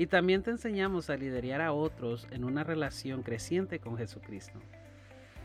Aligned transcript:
y 0.00 0.06
también 0.06 0.42
te 0.42 0.50
enseñamos 0.50 1.10
a 1.10 1.16
liderar 1.18 1.60
a 1.60 1.74
otros 1.74 2.26
en 2.30 2.44
una 2.44 2.64
relación 2.64 3.22
creciente 3.22 3.80
con 3.80 3.98
Jesucristo. 3.98 4.58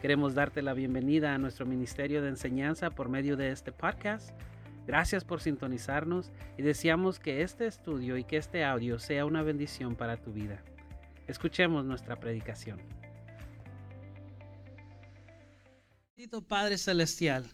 Queremos 0.01 0.33
darte 0.33 0.61
la 0.61 0.73
bienvenida 0.73 1.35
a 1.35 1.37
nuestro 1.37 1.65
ministerio 1.65 2.21
de 2.21 2.29
enseñanza 2.29 2.89
por 2.89 3.09
medio 3.09 3.35
de 3.35 3.51
este 3.51 3.73
podcast. 3.73 4.29
Gracias 4.87 5.25
por 5.25 5.41
sintonizarnos 5.41 6.31
y 6.57 6.61
deseamos 6.61 7.19
que 7.19 7.41
este 7.41 7.67
estudio 7.67 8.15
y 8.15 8.23
que 8.23 8.37
este 8.37 8.63
audio 8.63 8.97
sea 8.97 9.25
una 9.25 9.43
bendición 9.43 9.93
para 9.93 10.15
tu 10.15 10.31
vida. 10.31 10.63
Escuchemos 11.27 11.83
nuestra 11.83 12.17
predicación. 12.17 12.79
Padre 16.47 16.77
Celestial, 16.77 17.45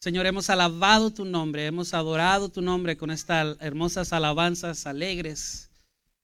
Señor, 0.00 0.26
hemos 0.26 0.50
alabado 0.50 1.14
tu 1.14 1.24
nombre, 1.24 1.64
hemos 1.64 1.94
adorado 1.94 2.50
tu 2.50 2.60
nombre 2.60 2.98
con 2.98 3.10
estas 3.10 3.56
hermosas 3.62 4.12
alabanzas 4.12 4.86
alegres 4.86 5.69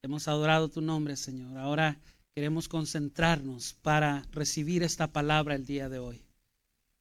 Hemos 0.07 0.29
adorado 0.29 0.69
tu 0.69 0.83
nombre, 0.83 1.17
Señor. 1.17 1.59
Ahora 1.59 1.99
queremos 2.33 2.69
concentrarnos 2.69 3.75
para 3.83 4.23
recibir 4.31 4.85
esta 4.85 5.13
palabra 5.13 5.57
el 5.57 5.67
día 5.67 5.89
de 5.89 5.99
hoy. 5.99 6.23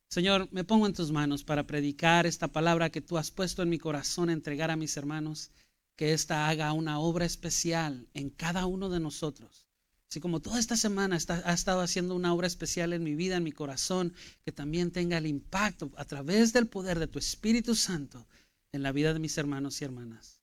Señor, 0.09 0.49
me 0.51 0.63
pongo 0.63 0.87
en 0.87 0.95
tus 0.95 1.11
manos 1.11 1.43
para 1.43 1.67
predicar 1.67 2.25
esta 2.25 2.47
palabra 2.47 2.89
que 2.89 3.01
tú 3.01 3.19
has 3.19 3.29
puesto 3.29 3.61
en 3.61 3.69
mi 3.69 3.77
corazón, 3.77 4.31
entregar 4.31 4.71
a 4.71 4.75
mis 4.75 4.97
hermanos, 4.97 5.51
que 5.95 6.13
ésta 6.13 6.49
haga 6.49 6.73
una 6.73 6.97
obra 6.97 7.25
especial 7.25 8.07
en 8.15 8.31
cada 8.31 8.65
uno 8.65 8.89
de 8.89 8.99
nosotros. 8.99 9.67
Así 10.09 10.19
como 10.19 10.39
toda 10.39 10.57
esta 10.57 10.75
semana 10.75 11.19
ha 11.45 11.53
estado 11.53 11.81
haciendo 11.81 12.15
una 12.15 12.33
obra 12.33 12.47
especial 12.47 12.91
en 12.91 13.03
mi 13.03 13.13
vida, 13.13 13.37
en 13.37 13.43
mi 13.43 13.51
corazón, 13.51 14.15
que 14.43 14.51
también 14.51 14.89
tenga 14.89 15.19
el 15.19 15.27
impacto 15.27 15.91
a 15.95 16.05
través 16.05 16.53
del 16.53 16.65
poder 16.65 16.97
de 16.97 17.05
tu 17.05 17.19
Espíritu 17.19 17.75
Santo 17.75 18.25
en 18.71 18.81
la 18.81 18.91
vida 18.91 19.13
de 19.13 19.19
mis 19.19 19.37
hermanos 19.37 19.79
y 19.79 19.85
hermanas. 19.85 20.41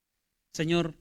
Señor, 0.52 0.94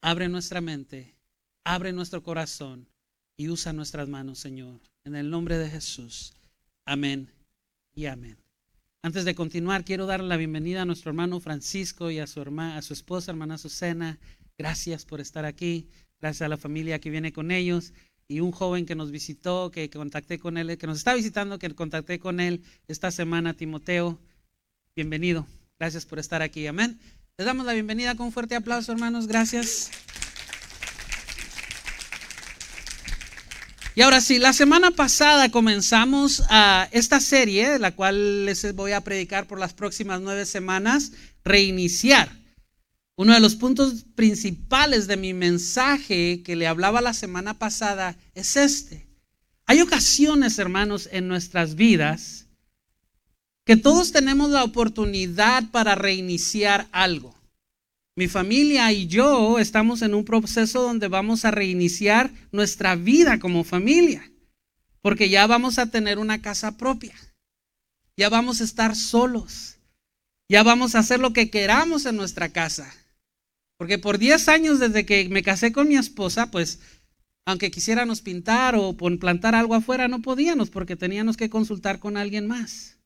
Abre 0.00 0.28
nuestra 0.28 0.60
mente, 0.60 1.16
abre 1.64 1.92
nuestro 1.92 2.22
corazón 2.22 2.88
y 3.36 3.48
usa 3.48 3.72
nuestras 3.72 4.08
manos, 4.08 4.38
Señor. 4.38 4.80
En 5.04 5.16
el 5.16 5.28
nombre 5.28 5.58
de 5.58 5.68
Jesús. 5.68 6.34
Amén 6.84 7.32
y 7.94 8.06
amén. 8.06 8.38
Antes 9.02 9.24
de 9.24 9.34
continuar, 9.34 9.84
quiero 9.84 10.06
dar 10.06 10.22
la 10.22 10.36
bienvenida 10.36 10.82
a 10.82 10.84
nuestro 10.84 11.10
hermano 11.10 11.40
Francisco 11.40 12.10
y 12.10 12.20
a 12.20 12.28
su, 12.28 12.40
a 12.40 12.82
su 12.82 12.92
esposa, 12.92 13.32
hermana 13.32 13.54
Azucena. 13.54 14.20
Gracias 14.56 15.04
por 15.04 15.20
estar 15.20 15.44
aquí. 15.44 15.88
Gracias 16.20 16.42
a 16.42 16.48
la 16.48 16.56
familia 16.56 17.00
que 17.00 17.10
viene 17.10 17.32
con 17.32 17.50
ellos 17.50 17.92
y 18.28 18.40
un 18.40 18.52
joven 18.52 18.86
que 18.86 18.94
nos 18.94 19.10
visitó, 19.10 19.70
que 19.70 19.90
contacté 19.90 20.38
con 20.38 20.58
él, 20.58 20.78
que 20.78 20.86
nos 20.86 20.98
está 20.98 21.14
visitando, 21.14 21.58
que 21.58 21.74
contacté 21.74 22.20
con 22.20 22.38
él 22.38 22.62
esta 22.86 23.10
semana, 23.10 23.54
Timoteo. 23.54 24.18
Bienvenido. 24.94 25.46
Gracias 25.78 26.06
por 26.06 26.18
estar 26.18 26.42
aquí. 26.42 26.66
Amén. 26.66 27.00
Les 27.40 27.46
damos 27.46 27.66
la 27.66 27.72
bienvenida 27.72 28.16
con 28.16 28.26
un 28.26 28.32
fuerte 28.32 28.56
aplauso, 28.56 28.90
hermanos. 28.90 29.28
Gracias. 29.28 29.92
Y 33.94 34.00
ahora 34.00 34.20
sí, 34.20 34.40
la 34.40 34.52
semana 34.52 34.90
pasada 34.90 35.48
comenzamos 35.48 36.42
a 36.50 36.88
esta 36.90 37.20
serie, 37.20 37.78
la 37.78 37.94
cual 37.94 38.44
les 38.44 38.74
voy 38.74 38.90
a 38.90 39.02
predicar 39.02 39.46
por 39.46 39.60
las 39.60 39.72
próximas 39.72 40.20
nueve 40.20 40.46
semanas, 40.46 41.12
reiniciar. 41.44 42.28
Uno 43.14 43.34
de 43.34 43.40
los 43.40 43.54
puntos 43.54 44.04
principales 44.16 45.06
de 45.06 45.16
mi 45.16 45.32
mensaje 45.32 46.42
que 46.42 46.56
le 46.56 46.66
hablaba 46.66 47.00
la 47.00 47.14
semana 47.14 47.56
pasada 47.56 48.16
es 48.34 48.56
este. 48.56 49.06
Hay 49.64 49.80
ocasiones, 49.80 50.58
hermanos, 50.58 51.08
en 51.12 51.28
nuestras 51.28 51.76
vidas 51.76 52.48
que 53.68 53.76
todos 53.76 54.12
tenemos 54.12 54.48
la 54.48 54.64
oportunidad 54.64 55.62
para 55.70 55.94
reiniciar 55.94 56.88
algo. 56.90 57.37
Mi 58.18 58.26
familia 58.26 58.90
y 58.90 59.06
yo 59.06 59.60
estamos 59.60 60.02
en 60.02 60.12
un 60.12 60.24
proceso 60.24 60.82
donde 60.82 61.06
vamos 61.06 61.44
a 61.44 61.52
reiniciar 61.52 62.32
nuestra 62.50 62.96
vida 62.96 63.38
como 63.38 63.62
familia, 63.62 64.28
porque 65.00 65.28
ya 65.28 65.46
vamos 65.46 65.78
a 65.78 65.92
tener 65.92 66.18
una 66.18 66.42
casa 66.42 66.76
propia, 66.76 67.14
ya 68.16 68.28
vamos 68.28 68.60
a 68.60 68.64
estar 68.64 68.96
solos, 68.96 69.76
ya 70.48 70.64
vamos 70.64 70.96
a 70.96 70.98
hacer 70.98 71.20
lo 71.20 71.32
que 71.32 71.48
queramos 71.48 72.06
en 72.06 72.16
nuestra 72.16 72.48
casa. 72.48 72.92
Porque 73.76 74.00
por 74.00 74.18
10 74.18 74.48
años 74.48 74.80
desde 74.80 75.06
que 75.06 75.28
me 75.28 75.44
casé 75.44 75.70
con 75.70 75.86
mi 75.86 75.94
esposa, 75.94 76.50
pues 76.50 76.80
aunque 77.44 77.70
quisiéramos 77.70 78.20
pintar 78.20 78.74
o 78.74 78.96
plantar 78.96 79.54
algo 79.54 79.76
afuera, 79.76 80.08
no 80.08 80.22
podíamos 80.22 80.70
porque 80.70 80.96
teníamos 80.96 81.36
que 81.36 81.50
consultar 81.50 82.00
con 82.00 82.16
alguien 82.16 82.48
más. 82.48 82.97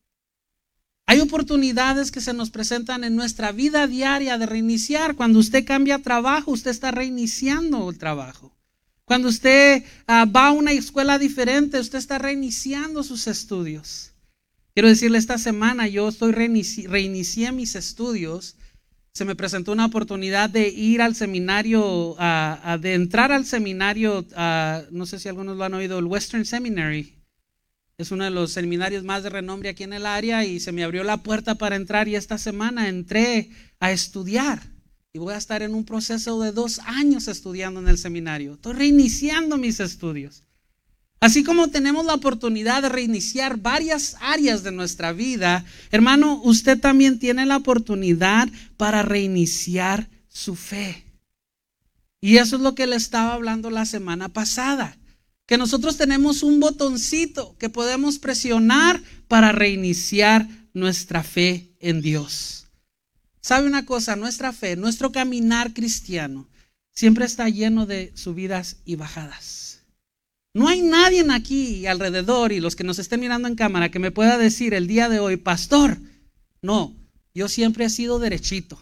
Hay 1.06 1.20
oportunidades 1.20 2.10
que 2.10 2.20
se 2.20 2.32
nos 2.32 2.50
presentan 2.50 3.04
en 3.04 3.16
nuestra 3.16 3.52
vida 3.52 3.86
diaria 3.86 4.38
de 4.38 4.46
reiniciar. 4.46 5.14
Cuando 5.14 5.40
usted 5.40 5.64
cambia 5.64 5.98
trabajo, 5.98 6.52
usted 6.52 6.70
está 6.70 6.90
reiniciando 6.90 7.90
el 7.90 7.98
trabajo. 7.98 8.56
Cuando 9.04 9.28
usted 9.28 9.84
ah, 10.06 10.24
va 10.24 10.48
a 10.48 10.52
una 10.52 10.72
escuela 10.72 11.18
diferente, 11.18 11.80
usted 11.80 11.98
está 11.98 12.18
reiniciando 12.18 13.02
sus 13.02 13.26
estudios. 13.26 14.12
Quiero 14.74 14.88
decirle, 14.88 15.18
esta 15.18 15.36
semana 15.36 15.86
yo 15.86 16.08
estoy 16.08 16.32
reinicié 16.32 17.52
mis 17.52 17.74
estudios. 17.74 18.56
Se 19.12 19.26
me 19.26 19.36
presentó 19.36 19.72
una 19.72 19.84
oportunidad 19.84 20.48
de 20.48 20.68
ir 20.68 21.02
al 21.02 21.14
seminario, 21.14 22.16
de 22.80 22.94
entrar 22.94 23.32
al 23.32 23.44
seminario, 23.44 24.24
no 24.90 25.04
sé 25.04 25.18
si 25.18 25.28
algunos 25.28 25.58
lo 25.58 25.64
han 25.64 25.74
oído, 25.74 25.98
el 25.98 26.06
Western 26.06 26.46
Seminary 26.46 27.21
es 27.98 28.10
uno 28.10 28.24
de 28.24 28.30
los 28.30 28.52
seminarios 28.52 29.04
más 29.04 29.22
de 29.22 29.30
renombre 29.30 29.68
aquí 29.68 29.84
en 29.84 29.92
el 29.92 30.06
área 30.06 30.44
y 30.44 30.60
se 30.60 30.72
me 30.72 30.84
abrió 30.84 31.04
la 31.04 31.22
puerta 31.22 31.54
para 31.54 31.76
entrar 31.76 32.08
y 32.08 32.16
esta 32.16 32.38
semana 32.38 32.88
entré 32.88 33.50
a 33.80 33.92
estudiar. 33.92 34.62
Y 35.12 35.18
voy 35.18 35.34
a 35.34 35.38
estar 35.38 35.62
en 35.62 35.74
un 35.74 35.84
proceso 35.84 36.40
de 36.40 36.52
dos 36.52 36.78
años 36.80 37.28
estudiando 37.28 37.80
en 37.80 37.88
el 37.88 37.98
seminario. 37.98 38.54
Estoy 38.54 38.72
reiniciando 38.74 39.58
mis 39.58 39.78
estudios. 39.78 40.44
Así 41.20 41.44
como 41.44 41.68
tenemos 41.68 42.04
la 42.06 42.14
oportunidad 42.14 42.82
de 42.82 42.88
reiniciar 42.88 43.58
varias 43.58 44.16
áreas 44.20 44.62
de 44.64 44.72
nuestra 44.72 45.12
vida, 45.12 45.64
hermano, 45.90 46.40
usted 46.42 46.80
también 46.80 47.18
tiene 47.18 47.46
la 47.46 47.58
oportunidad 47.58 48.48
para 48.76 49.02
reiniciar 49.02 50.08
su 50.28 50.56
fe. 50.56 51.04
Y 52.20 52.38
eso 52.38 52.56
es 52.56 52.62
lo 52.62 52.74
que 52.74 52.86
le 52.86 52.96
estaba 52.96 53.34
hablando 53.34 53.70
la 53.70 53.84
semana 53.84 54.30
pasada 54.30 54.96
que 55.52 55.58
nosotros 55.58 55.98
tenemos 55.98 56.42
un 56.42 56.60
botoncito 56.60 57.54
que 57.58 57.68
podemos 57.68 58.18
presionar 58.18 59.02
para 59.28 59.52
reiniciar 59.52 60.48
nuestra 60.72 61.22
fe 61.22 61.74
en 61.78 62.00
Dios. 62.00 62.68
¿Sabe 63.42 63.66
una 63.66 63.84
cosa? 63.84 64.16
Nuestra 64.16 64.54
fe, 64.54 64.76
nuestro 64.76 65.12
caminar 65.12 65.74
cristiano, 65.74 66.48
siempre 66.90 67.26
está 67.26 67.50
lleno 67.50 67.84
de 67.84 68.12
subidas 68.14 68.78
y 68.86 68.96
bajadas. 68.96 69.82
No 70.54 70.68
hay 70.68 70.80
nadie 70.80 71.22
aquí 71.30 71.86
alrededor 71.86 72.52
y 72.52 72.60
los 72.60 72.74
que 72.74 72.84
nos 72.84 72.98
estén 72.98 73.20
mirando 73.20 73.46
en 73.46 73.54
cámara 73.54 73.90
que 73.90 73.98
me 73.98 74.10
pueda 74.10 74.38
decir 74.38 74.72
el 74.72 74.86
día 74.86 75.10
de 75.10 75.20
hoy, 75.20 75.36
pastor, 75.36 75.98
no, 76.62 76.96
yo 77.34 77.50
siempre 77.50 77.84
he 77.84 77.90
sido 77.90 78.18
derechito. 78.18 78.80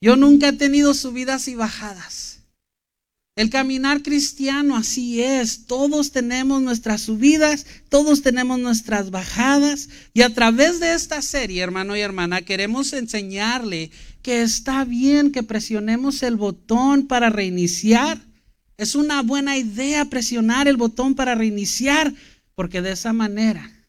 Yo 0.00 0.14
nunca 0.14 0.50
he 0.50 0.52
tenido 0.52 0.94
subidas 0.94 1.48
y 1.48 1.56
bajadas. 1.56 2.23
El 3.36 3.50
caminar 3.50 4.02
cristiano 4.02 4.76
así 4.76 5.20
es. 5.20 5.66
Todos 5.66 6.12
tenemos 6.12 6.62
nuestras 6.62 7.02
subidas, 7.02 7.66
todos 7.88 8.22
tenemos 8.22 8.60
nuestras 8.60 9.10
bajadas. 9.10 9.88
Y 10.12 10.22
a 10.22 10.32
través 10.32 10.78
de 10.78 10.94
esta 10.94 11.20
serie, 11.20 11.62
hermano 11.62 11.96
y 11.96 12.00
hermana, 12.00 12.42
queremos 12.42 12.92
enseñarle 12.92 13.90
que 14.22 14.42
está 14.42 14.84
bien 14.84 15.32
que 15.32 15.42
presionemos 15.42 16.22
el 16.22 16.36
botón 16.36 17.08
para 17.08 17.28
reiniciar. 17.28 18.20
Es 18.76 18.94
una 18.94 19.22
buena 19.22 19.56
idea 19.58 20.04
presionar 20.04 20.68
el 20.68 20.76
botón 20.76 21.16
para 21.16 21.34
reiniciar, 21.34 22.14
porque 22.54 22.82
de 22.82 22.92
esa 22.92 23.12
manera, 23.12 23.88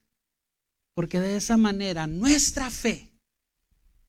porque 0.96 1.20
de 1.20 1.38
esa 1.38 1.56
manera 1.56 2.08
nuestra 2.08 2.72
fe, 2.72 3.12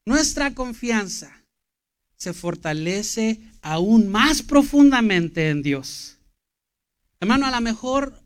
nuestra 0.06 0.54
confianza 0.54 1.35
se 2.16 2.32
fortalece 2.32 3.40
aún 3.62 4.08
más 4.08 4.42
profundamente 4.42 5.50
en 5.50 5.62
Dios. 5.62 6.18
Hermano, 7.20 7.46
a 7.46 7.50
lo 7.50 7.60
mejor 7.60 8.20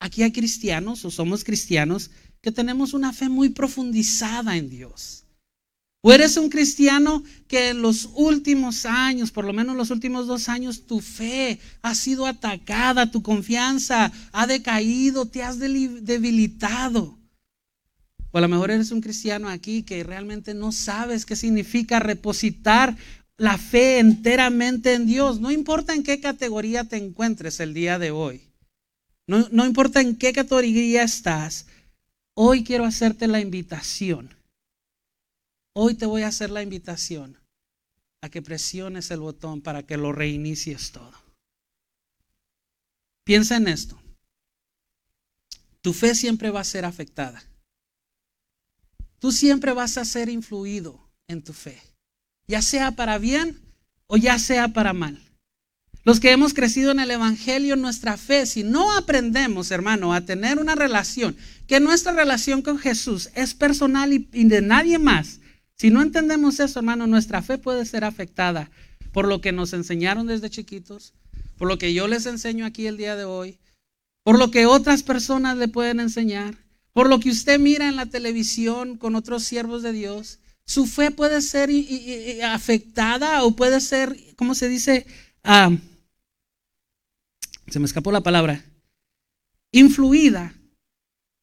aquí 0.00 0.22
hay 0.22 0.32
cristianos 0.32 1.04
o 1.04 1.10
somos 1.10 1.44
cristianos 1.44 2.10
que 2.40 2.52
tenemos 2.52 2.92
una 2.92 3.12
fe 3.12 3.28
muy 3.28 3.50
profundizada 3.50 4.56
en 4.56 4.68
Dios. 4.68 5.24
O 6.04 6.12
eres 6.12 6.36
un 6.36 6.50
cristiano 6.50 7.22
que 7.46 7.68
en 7.68 7.80
los 7.80 8.10
últimos 8.14 8.86
años, 8.86 9.30
por 9.30 9.44
lo 9.44 9.52
menos 9.52 9.76
los 9.76 9.90
últimos 9.90 10.26
dos 10.26 10.48
años, 10.48 10.86
tu 10.86 11.00
fe 11.00 11.60
ha 11.80 11.94
sido 11.94 12.26
atacada, 12.26 13.12
tu 13.12 13.22
confianza 13.22 14.10
ha 14.32 14.46
decaído, 14.48 15.26
te 15.26 15.44
has 15.44 15.60
debilitado. 15.60 17.16
O 18.32 18.38
a 18.38 18.40
lo 18.40 18.48
mejor 18.48 18.72
eres 18.72 18.90
un 18.90 19.00
cristiano 19.00 19.48
aquí 19.48 19.84
que 19.84 20.02
realmente 20.02 20.54
no 20.54 20.72
sabes 20.72 21.24
qué 21.24 21.36
significa 21.36 22.00
repositar 22.00 22.96
la 23.36 23.58
fe 23.58 23.98
enteramente 23.98 24.94
en 24.94 25.06
Dios. 25.06 25.40
No 25.40 25.50
importa 25.50 25.94
en 25.94 26.02
qué 26.02 26.20
categoría 26.20 26.84
te 26.84 26.96
encuentres 26.96 27.60
el 27.60 27.74
día 27.74 27.98
de 27.98 28.10
hoy. 28.10 28.42
No, 29.26 29.48
no 29.50 29.66
importa 29.66 30.00
en 30.00 30.16
qué 30.16 30.32
categoría 30.32 31.02
estás. 31.02 31.66
Hoy 32.34 32.64
quiero 32.64 32.84
hacerte 32.84 33.28
la 33.28 33.40
invitación 33.40 34.34
Hoy 35.74 35.94
te 35.94 36.06
voy 36.06 36.22
a 36.22 36.28
hacer 36.28 36.50
la 36.50 36.62
invitación 36.62 37.38
a 38.20 38.28
que 38.28 38.42
presiones 38.42 39.10
el 39.10 39.20
botón 39.20 39.62
para 39.62 39.84
que 39.84 39.96
lo 39.96 40.12
reinicies 40.12 40.92
todo. 40.92 41.12
Piensa 43.24 43.56
en 43.56 43.68
esto. 43.68 44.00
Tu 45.80 45.92
fe 45.92 46.14
siempre 46.14 46.50
va 46.50 46.60
a 46.60 46.64
ser 46.64 46.84
afectada. 46.84 47.42
Tú 49.18 49.32
siempre 49.32 49.72
vas 49.72 49.96
a 49.96 50.04
ser 50.04 50.28
influido 50.28 51.10
en 51.26 51.42
tu 51.42 51.52
fe, 51.52 51.80
ya 52.52 52.60
sea 52.60 52.90
para 52.90 53.16
bien 53.16 53.58
o 54.06 54.18
ya 54.18 54.38
sea 54.38 54.68
para 54.68 54.92
mal. 54.92 55.18
Los 56.04 56.20
que 56.20 56.32
hemos 56.32 56.52
crecido 56.52 56.90
en 56.90 57.00
el 57.00 57.10
Evangelio, 57.10 57.76
nuestra 57.76 58.18
fe, 58.18 58.44
si 58.44 58.62
no 58.62 58.94
aprendemos, 58.94 59.70
hermano, 59.70 60.12
a 60.12 60.20
tener 60.20 60.58
una 60.58 60.74
relación, 60.74 61.34
que 61.66 61.80
nuestra 61.80 62.12
relación 62.12 62.60
con 62.60 62.78
Jesús 62.78 63.30
es 63.34 63.54
personal 63.54 64.12
y, 64.12 64.44
de 64.44 64.60
nadie 64.60 64.98
más, 64.98 65.40
si 65.78 65.88
no 65.88 66.02
entendemos 66.02 66.60
eso, 66.60 66.80
hermano, 66.80 67.06
nuestra 67.06 67.40
fe 67.40 67.56
puede 67.56 67.86
ser 67.86 68.04
afectada 68.04 68.70
por 69.12 69.26
lo 69.26 69.40
que 69.40 69.52
nos 69.52 69.72
enseñaron 69.72 70.26
desde 70.26 70.50
chiquitos, 70.50 71.14
por 71.56 71.68
lo 71.68 71.78
que 71.78 71.94
yo 71.94 72.06
les 72.06 72.26
enseño 72.26 72.66
aquí 72.66 72.86
el 72.86 72.98
día 72.98 73.16
de 73.16 73.24
hoy, 73.24 73.56
por 74.24 74.38
lo 74.38 74.50
que 74.50 74.66
otras 74.66 75.02
personas 75.02 75.56
le 75.56 75.68
pueden 75.68 76.00
enseñar, 76.00 76.54
por 76.92 77.08
lo 77.08 77.18
que 77.18 77.30
usted 77.30 77.58
mira 77.58 77.88
en 77.88 77.96
la 77.96 78.04
televisión 78.04 78.98
con 78.98 79.14
otros 79.14 79.42
siervos 79.42 79.82
de 79.82 79.92
Dios. 79.92 80.38
Su 80.64 80.86
fe 80.86 81.10
puede 81.10 81.42
ser 81.42 81.70
afectada 82.44 83.44
o 83.44 83.54
puede 83.56 83.80
ser, 83.80 84.16
¿cómo 84.36 84.54
se 84.54 84.68
dice? 84.68 85.06
Ah, 85.42 85.70
se 87.68 87.78
me 87.78 87.86
escapó 87.86 88.12
la 88.12 88.22
palabra. 88.22 88.64
Influida 89.72 90.54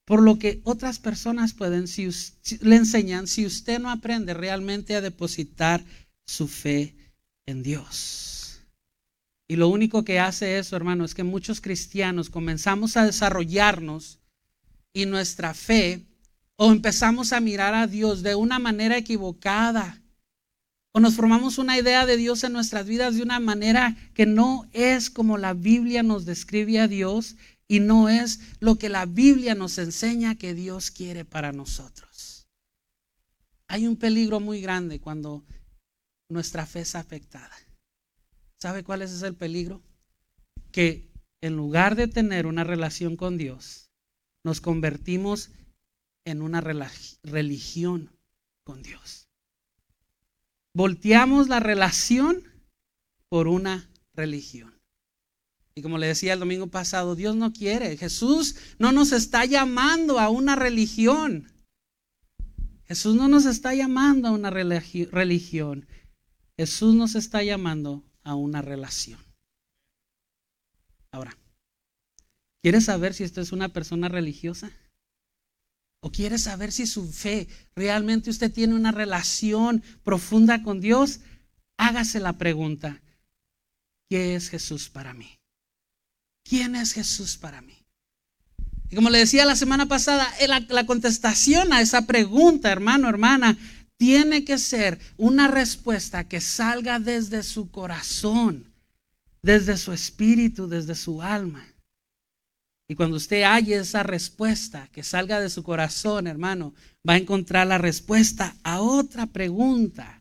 por 0.05 0.23
lo 0.23 0.39
que 0.39 0.61
otras 0.63 0.97
personas 0.97 1.53
pueden, 1.53 1.85
le 2.61 2.75
enseñan, 2.75 3.27
si 3.27 3.45
usted 3.45 3.79
no 3.79 3.91
aprende 3.91 4.33
realmente 4.33 4.95
a 4.95 5.01
depositar 5.01 5.85
su 6.25 6.47
fe 6.47 6.95
en 7.45 7.61
Dios. 7.61 8.61
Y 9.47 9.55
lo 9.55 9.67
único 9.67 10.03
que 10.03 10.19
hace 10.19 10.59
eso, 10.59 10.75
hermano, 10.75 11.05
es 11.05 11.13
que 11.13 11.23
muchos 11.23 11.61
cristianos 11.61 12.29
comenzamos 12.29 12.97
a 12.97 13.05
desarrollarnos 13.05 14.19
y 14.93 15.05
nuestra 15.05 15.53
fe, 15.53 16.05
o 16.61 16.73
empezamos 16.73 17.31
a 17.31 17.39
mirar 17.39 17.73
a 17.73 17.87
Dios 17.87 18.21
de 18.21 18.35
una 18.35 18.59
manera 18.59 18.97
equivocada, 18.97 20.01
o 20.91 20.99
nos 20.99 21.15
formamos 21.15 21.57
una 21.57 21.77
idea 21.77 22.05
de 22.05 22.17
Dios 22.17 22.43
en 22.43 22.51
nuestras 22.51 22.85
vidas 22.85 23.15
de 23.15 23.23
una 23.23 23.39
manera 23.39 23.95
que 24.13 24.25
no 24.25 24.67
es 24.73 25.09
como 25.09 25.37
la 25.37 25.53
Biblia 25.53 26.03
nos 26.03 26.25
describe 26.25 26.81
a 26.81 26.89
Dios 26.89 27.37
y 27.69 27.79
no 27.79 28.09
es 28.09 28.41
lo 28.59 28.77
que 28.77 28.89
la 28.89 29.05
Biblia 29.05 29.55
nos 29.55 29.77
enseña 29.77 30.35
que 30.35 30.53
Dios 30.53 30.91
quiere 30.91 31.23
para 31.23 31.53
nosotros. 31.53 32.49
Hay 33.69 33.87
un 33.87 33.95
peligro 33.95 34.41
muy 34.41 34.59
grande 34.59 34.99
cuando 34.99 35.45
nuestra 36.29 36.65
fe 36.65 36.81
es 36.81 36.93
afectada. 36.93 37.55
¿Sabe 38.61 38.83
cuál 38.83 39.01
es 39.01 39.11
ese 39.11 39.31
peligro? 39.31 39.81
Que 40.73 41.09
en 41.39 41.55
lugar 41.55 41.95
de 41.95 42.09
tener 42.09 42.47
una 42.47 42.65
relación 42.65 43.15
con 43.15 43.37
Dios, 43.37 43.91
nos 44.43 44.59
convertimos 44.59 45.51
en 46.29 46.41
una 46.41 46.61
religión 46.61 48.11
con 48.63 48.81
Dios. 48.83 49.27
Volteamos 50.73 51.49
la 51.49 51.59
relación 51.59 52.43
por 53.27 53.47
una 53.47 53.89
religión. 54.13 54.79
Y 55.75 55.81
como 55.81 55.97
le 55.97 56.07
decía 56.07 56.33
el 56.33 56.39
domingo 56.39 56.67
pasado, 56.67 57.15
Dios 57.15 57.35
no 57.35 57.53
quiere. 57.53 57.95
Jesús 57.97 58.55
no 58.79 58.91
nos 58.91 59.11
está 59.11 59.45
llamando 59.45 60.19
a 60.19 60.29
una 60.29 60.55
religión. 60.55 61.51
Jesús 62.85 63.15
no 63.15 63.27
nos 63.27 63.45
está 63.45 63.73
llamando 63.73 64.27
a 64.27 64.31
una 64.31 64.49
religión. 64.49 65.87
Jesús 66.57 66.95
nos 66.95 67.15
está 67.15 67.43
llamando 67.43 68.03
a 68.23 68.35
una 68.35 68.61
relación. 68.61 69.19
Ahora, 71.11 71.37
¿quieres 72.61 72.85
saber 72.85 73.13
si 73.13 73.23
esto 73.23 73.41
es 73.41 73.51
una 73.51 73.69
persona 73.69 74.09
religiosa? 74.09 74.71
¿O 76.01 76.11
quieres 76.11 76.43
saber 76.43 76.71
si 76.71 76.87
su 76.87 77.11
fe 77.11 77.47
realmente 77.75 78.29
usted 78.29 78.51
tiene 78.51 78.75
una 78.75 78.91
relación 78.91 79.83
profunda 80.03 80.63
con 80.63 80.79
Dios? 80.79 81.19
Hágase 81.77 82.19
la 82.19 82.33
pregunta, 82.33 83.01
¿qué 84.09 84.35
es 84.35 84.49
Jesús 84.49 84.89
para 84.89 85.13
mí? 85.13 85.39
¿Quién 86.43 86.75
es 86.75 86.93
Jesús 86.93 87.37
para 87.37 87.61
mí? 87.61 87.85
Y 88.89 88.95
como 88.95 89.09
le 89.09 89.19
decía 89.19 89.45
la 89.45 89.55
semana 89.55 89.85
pasada, 89.87 90.27
la, 90.47 90.61
la 90.69 90.85
contestación 90.85 91.73
a 91.73 91.81
esa 91.81 92.07
pregunta, 92.07 92.71
hermano, 92.71 93.07
hermana, 93.07 93.57
tiene 93.97 94.45
que 94.45 94.57
ser 94.57 94.97
una 95.17 95.47
respuesta 95.47 96.27
que 96.27 96.39
salga 96.39 96.99
desde 96.99 97.43
su 97.43 97.69
corazón, 97.69 98.73
desde 99.41 99.77
su 99.77 99.91
espíritu, 99.91 100.67
desde 100.67 100.95
su 100.95 101.21
alma. 101.21 101.65
Y 102.89 102.95
cuando 102.95 103.17
usted 103.17 103.43
halle 103.43 103.75
esa 103.75 104.01
respuesta 104.01 104.89
que 104.91 105.03
salga 105.03 105.39
de 105.39 105.51
su 105.51 105.61
corazón, 105.61 106.25
hermano, 106.25 106.73
va 107.07 107.13
a 107.13 107.17
encontrar 107.17 107.67
la 107.67 107.77
respuesta 107.77 108.55
a 108.63 108.81
otra 108.81 109.27
pregunta. 109.27 110.19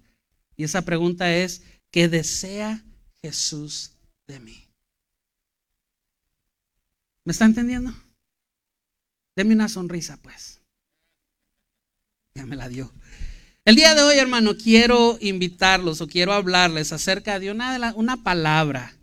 Y 0.55 0.65
esa 0.65 0.83
pregunta 0.83 1.35
es, 1.35 1.63
¿qué 1.91 2.09
desea 2.09 2.85
Jesús 3.23 3.93
de 4.27 4.39
mí? 4.41 4.67
¿Me 7.25 7.33
está 7.33 7.47
entendiendo? 7.47 7.95
Deme 9.35 9.55
una 9.55 9.71
sonrisa, 9.71 10.19
pues. 10.19 10.61
Ya 12.35 12.45
me 12.45 12.55
la 12.55 12.69
dio. 12.69 12.93
El 13.65 13.77
día 13.77 13.95
de 13.95 14.03
hoy, 14.03 14.19
hermano, 14.19 14.59
quiero 14.59 15.17
invitarlos 15.23 16.03
o 16.03 16.07
quiero 16.07 16.35
hablarles 16.35 16.93
acerca 16.93 17.41
de 17.41 17.51
una, 17.51 17.95
una 17.95 18.23
palabra 18.23 18.95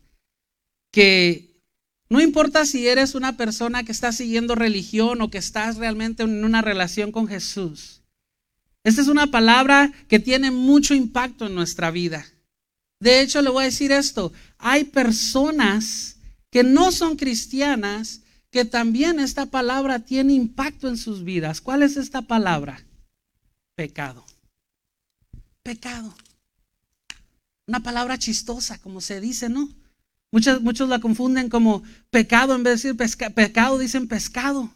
que 0.92 1.45
no 2.10 2.22
importa 2.22 2.66
si 2.66 2.88
eres 2.88 3.16
una 3.16 3.36
persona 3.36 3.84
que 3.84 3.92
está 3.92 4.12
siguiendo 4.12 4.56
religión 4.56 5.22
o 5.22 5.32
que 5.32 5.40
estás 5.40 5.78
realmente 5.78 6.24
en 6.24 6.46
una 6.46 6.62
relación 6.62 7.12
con 7.12 7.28
Jesús. 7.28 8.02
Esta 8.84 9.02
es 9.02 9.08
una 9.08 9.28
palabra 9.28 9.92
que 10.08 10.20
tiene 10.20 10.52
mucho 10.52 10.94
impacto 10.94 11.48
en 11.48 11.56
nuestra 11.56 11.90
vida. 11.90 12.26
De 13.00 13.22
hecho, 13.22 13.42
le 13.42 13.50
voy 13.50 13.64
a 13.64 13.66
decir 13.66 13.92
esto. 13.92 14.32
Hay 14.60 14.84
personas 14.84 16.18
que 16.52 16.64
no 16.64 16.92
son 16.92 17.16
cristianas, 17.16 18.22
que 18.52 18.64
también 18.64 19.20
esta 19.20 19.48
palabra 19.48 20.00
tiene 20.00 20.34
impacto 20.34 20.88
en 20.88 20.98
sus 20.98 21.24
vidas. 21.24 21.60
¿Cuál 21.60 21.82
es 21.82 21.98
esta 21.98 22.22
palabra? 22.22 22.86
Pecado. 23.76 24.24
Pecado. 25.64 26.16
Una 27.68 27.82
palabra 27.82 28.20
chistosa, 28.20 28.78
como 28.78 29.02
se 29.02 29.20
dice, 29.20 29.50
¿no? 29.50 29.68
Muchos, 30.32 30.62
muchos 30.62 30.90
la 30.90 31.00
confunden 31.00 31.50
como 31.50 31.84
pecado, 32.10 32.56
en 32.56 32.64
vez 32.64 32.84
de 32.84 32.94
decir 32.94 33.34
pecado, 33.34 33.78
dicen 33.78 34.08
pescado. 34.08 34.72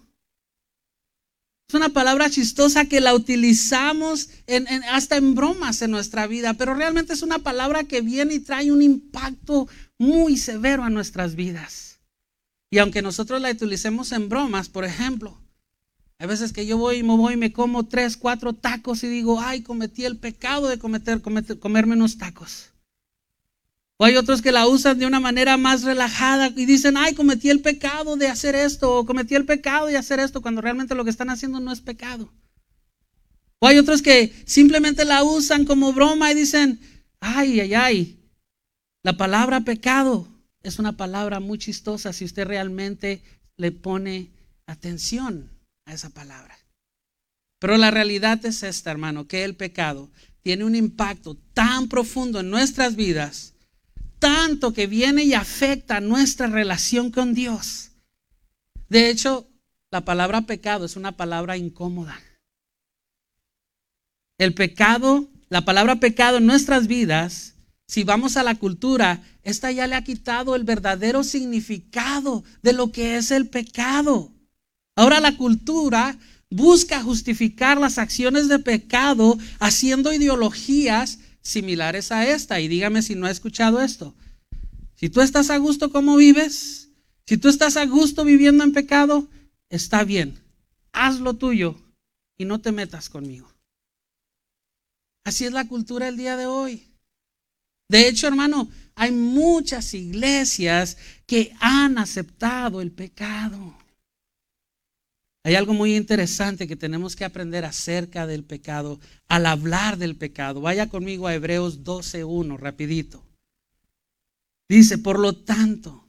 Es 1.70 1.76
una 1.76 1.90
palabra 1.90 2.32
chistosa 2.32 2.86
que 2.86 3.00
la 3.00 3.14
utilizamos 3.14 4.30
hasta 4.92 5.18
en 5.18 5.36
bromas 5.36 5.84
en 5.84 5.92
nuestra 5.92 6.26
vida, 6.26 6.56
pero 6.56 6.74
realmente 6.74 7.14
es 7.14 7.22
una 7.22 7.38
palabra 7.38 7.84
que 7.84 8.02
viene 8.02 8.34
y 8.34 8.40
trae 8.40 8.72
un 8.72 8.82
impacto 8.82 9.68
muy 10.00 10.36
severo 10.38 10.84
a 10.84 10.90
nuestras 10.90 11.36
vidas. 11.36 12.00
Y 12.72 12.80
aunque 12.80 13.04
nosotros 13.04 13.40
la 13.40 13.52
utilicemos 13.52 14.12
en 14.14 14.30
bromas, 14.30 14.68
por 14.68 14.84
ejemplo, 14.84 15.40
hay 16.18 16.28
veces 16.28 16.54
que 16.54 16.66
yo 16.66 16.78
voy 16.78 16.98
y 16.98 17.04
me 17.04 17.16
voy 17.16 17.36
y 17.36 17.38
me 17.38 17.54
como 17.54 17.86
tres, 17.88 18.18
cuatro 18.18 18.54
tacos 18.54 19.04
y 19.04 19.08
digo, 19.08 19.40
ay, 19.40 19.62
cometí 19.62 20.06
el 20.06 20.18
pecado 20.18 20.68
de 20.70 20.80
cometer, 20.80 21.22
unos 21.86 22.18
tacos. 22.18 22.69
O 24.02 24.06
hay 24.06 24.16
otros 24.16 24.42
que 24.42 24.54
la 24.54 24.66
usan 24.66 24.98
de 24.98 25.06
una 25.06 25.20
manera 25.20 25.58
más 25.58 25.84
relajada 25.84 26.54
y 26.56 26.66
dicen, 26.66 26.96
ay, 26.96 27.14
cometí 27.16 27.50
el 27.50 27.60
pecado 27.60 28.16
de 28.16 28.30
hacer 28.30 28.56
esto, 28.56 28.96
o 28.96 29.06
cometí 29.06 29.36
el 29.36 29.44
pecado 29.44 29.88
de 29.88 29.98
hacer 29.98 30.22
esto, 30.22 30.42
cuando 30.42 30.62
realmente 30.62 30.96
lo 30.96 31.04
que 31.04 31.10
están 31.10 31.30
haciendo 31.30 31.60
no 31.60 31.74
es 31.74 31.82
pecado. 31.82 32.32
O 33.60 33.68
hay 33.68 33.78
otros 33.78 34.02
que 34.02 34.34
simplemente 34.46 35.04
la 35.04 35.26
usan 35.26 35.66
como 35.66 35.92
broma 35.92 36.32
y 36.32 36.36
dicen, 36.36 36.80
ay, 37.20 37.60
ay, 37.60 37.74
ay, 37.74 38.20
la 39.04 39.18
palabra 39.18 39.60
pecado 39.62 40.26
es 40.64 40.80
una 40.80 40.96
palabra 40.96 41.42
muy 41.42 41.58
chistosa 41.58 42.14
si 42.14 42.24
usted 42.24 42.48
realmente 42.48 43.22
le 43.58 43.74
pone 43.74 44.30
atención 44.66 45.52
a 45.86 45.94
esa 45.94 46.10
palabra. 46.10 46.58
Pero 47.60 47.76
la 47.76 47.92
realidad 47.92 48.46
es 48.46 48.64
esta, 48.64 48.92
hermano, 48.92 49.28
que 49.28 49.44
el 49.44 49.58
pecado 49.58 50.10
tiene 50.42 50.64
un 50.64 50.76
impacto 50.76 51.36
tan 51.54 51.90
profundo 51.90 52.40
en 52.40 52.50
nuestras 52.50 52.96
vidas, 52.96 53.56
tanto 54.20 54.74
que 54.74 54.88
viene 54.88 55.24
y 55.24 55.34
afecta 55.34 56.02
nuestra 56.02 56.48
relación 56.48 57.12
con 57.12 57.34
Dios. 57.34 57.92
De 58.90 59.10
hecho, 59.10 59.48
la 59.92 60.06
palabra 60.06 60.42
pecado 60.42 60.86
es 60.86 60.96
una 60.96 61.14
palabra 61.14 61.58
incómoda. 61.58 62.20
El 64.38 64.54
pecado, 64.54 65.28
la 65.50 65.66
palabra 65.66 66.00
pecado 66.00 66.38
en 66.38 66.46
nuestras 66.46 66.88
vidas, 66.88 67.56
si 67.88 68.04
vamos 68.04 68.38
a 68.38 68.44
la 68.44 68.56
cultura, 68.56 69.24
esta 69.44 69.72
ya 69.72 69.88
le 69.88 69.96
ha 69.96 70.04
quitado 70.04 70.56
el 70.56 70.64
verdadero 70.64 71.24
significado 71.24 72.44
de 72.62 72.74
lo 72.74 72.92
que 72.92 73.18
es 73.18 73.32
el 73.32 73.48
pecado. 73.48 74.32
Ahora 74.96 75.20
la 75.20 75.36
cultura 75.38 76.18
busca 76.52 77.02
justificar 77.02 77.80
las 77.80 77.98
acciones 77.98 78.48
de 78.48 78.60
pecado 78.60 79.38
haciendo 79.60 80.14
ideologías 80.14 81.20
similares 81.42 82.12
a 82.12 82.28
esta. 82.28 82.60
Y 82.60 82.68
dígame 82.68 83.02
si 83.02 83.16
no 83.16 83.26
ha 83.28 83.32
escuchado 83.32 83.82
esto. 83.82 84.16
Si 84.96 85.10
tú 85.10 85.22
estás 85.22 85.50
a 85.50 85.58
gusto 85.58 85.92
como 85.92 86.18
vives, 86.18 86.90
si 87.26 87.38
tú 87.38 87.48
estás 87.48 87.78
a 87.78 87.86
gusto 87.86 88.26
viviendo 88.26 88.64
en 88.64 88.74
pecado, 88.74 89.28
está 89.70 90.04
bien. 90.04 90.40
Haz 90.92 91.20
lo 91.20 91.36
tuyo 91.36 91.80
y 92.38 92.46
no 92.46 92.60
te 92.60 92.72
metas 92.72 93.10
conmigo. 93.10 93.50
Así 95.24 95.46
es 95.46 95.52
la 95.52 95.68
cultura 95.68 96.08
el 96.08 96.18
día 96.18 96.36
de 96.38 96.48
hoy. 96.48 96.88
De 97.88 98.08
hecho, 98.08 98.28
hermano, 98.28 98.70
hay 98.96 99.12
muchas 99.12 99.94
iglesias 99.94 100.98
que 101.26 101.54
han 101.60 101.98
aceptado 101.98 102.82
el 102.82 102.92
pecado. 102.92 103.79
Hay 105.44 105.56
algo 105.56 105.74
muy 105.74 105.96
interesante 105.96 106.68
que 106.68 106.76
tenemos 106.76 107.16
que 107.16 107.24
aprender 107.24 107.64
acerca 107.64 108.28
del 108.28 108.44
pecado 108.44 109.00
al 109.28 109.46
hablar 109.46 109.98
del 109.98 110.18
pecado. 110.18 110.60
Vaya 110.62 110.90
conmigo 110.90 111.28
a 111.28 111.34
Hebreos 111.34 111.84
12.1, 111.84 112.58
rapidito. 112.58 113.26
Dice, 114.68 114.98
por 114.98 115.18
lo 115.18 115.34
tanto, 115.34 116.08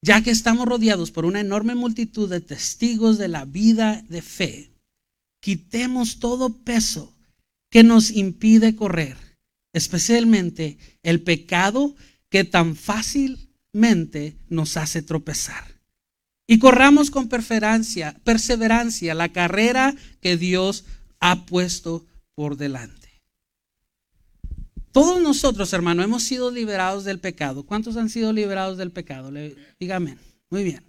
ya 0.00 0.22
que 0.22 0.30
estamos 0.30 0.66
rodeados 0.66 1.10
por 1.10 1.26
una 1.26 1.40
enorme 1.40 1.74
multitud 1.74 2.28
de 2.28 2.40
testigos 2.40 3.18
de 3.18 3.28
la 3.28 3.44
vida 3.44 4.02
de 4.08 4.22
fe, 4.22 4.72
quitemos 5.40 6.18
todo 6.18 6.64
peso 6.64 7.14
que 7.70 7.84
nos 7.84 8.10
impide 8.10 8.74
correr, 8.74 9.16
especialmente 9.72 10.78
el 11.02 11.22
pecado 11.22 11.94
que 12.30 12.44
tan 12.44 12.74
fácilmente 12.74 14.38
nos 14.48 14.76
hace 14.76 15.02
tropezar 15.02 15.71
y 16.46 16.58
corramos 16.58 17.10
con 17.10 17.28
perseverancia, 17.28 18.16
perseverancia 18.24 19.14
la 19.14 19.30
carrera 19.30 19.94
que 20.20 20.36
Dios 20.36 20.84
ha 21.20 21.46
puesto 21.46 22.04
por 22.34 22.56
delante. 22.56 23.22
Todos 24.92 25.22
nosotros, 25.22 25.72
hermano, 25.72 26.02
hemos 26.02 26.22
sido 26.22 26.50
liberados 26.50 27.04
del 27.04 27.18
pecado. 27.18 27.64
¿Cuántos 27.64 27.96
han 27.96 28.10
sido 28.10 28.32
liberados 28.32 28.76
del 28.76 28.90
pecado? 28.90 29.32
Dígame. 29.80 30.18
Muy 30.50 30.64
bien. 30.64 30.84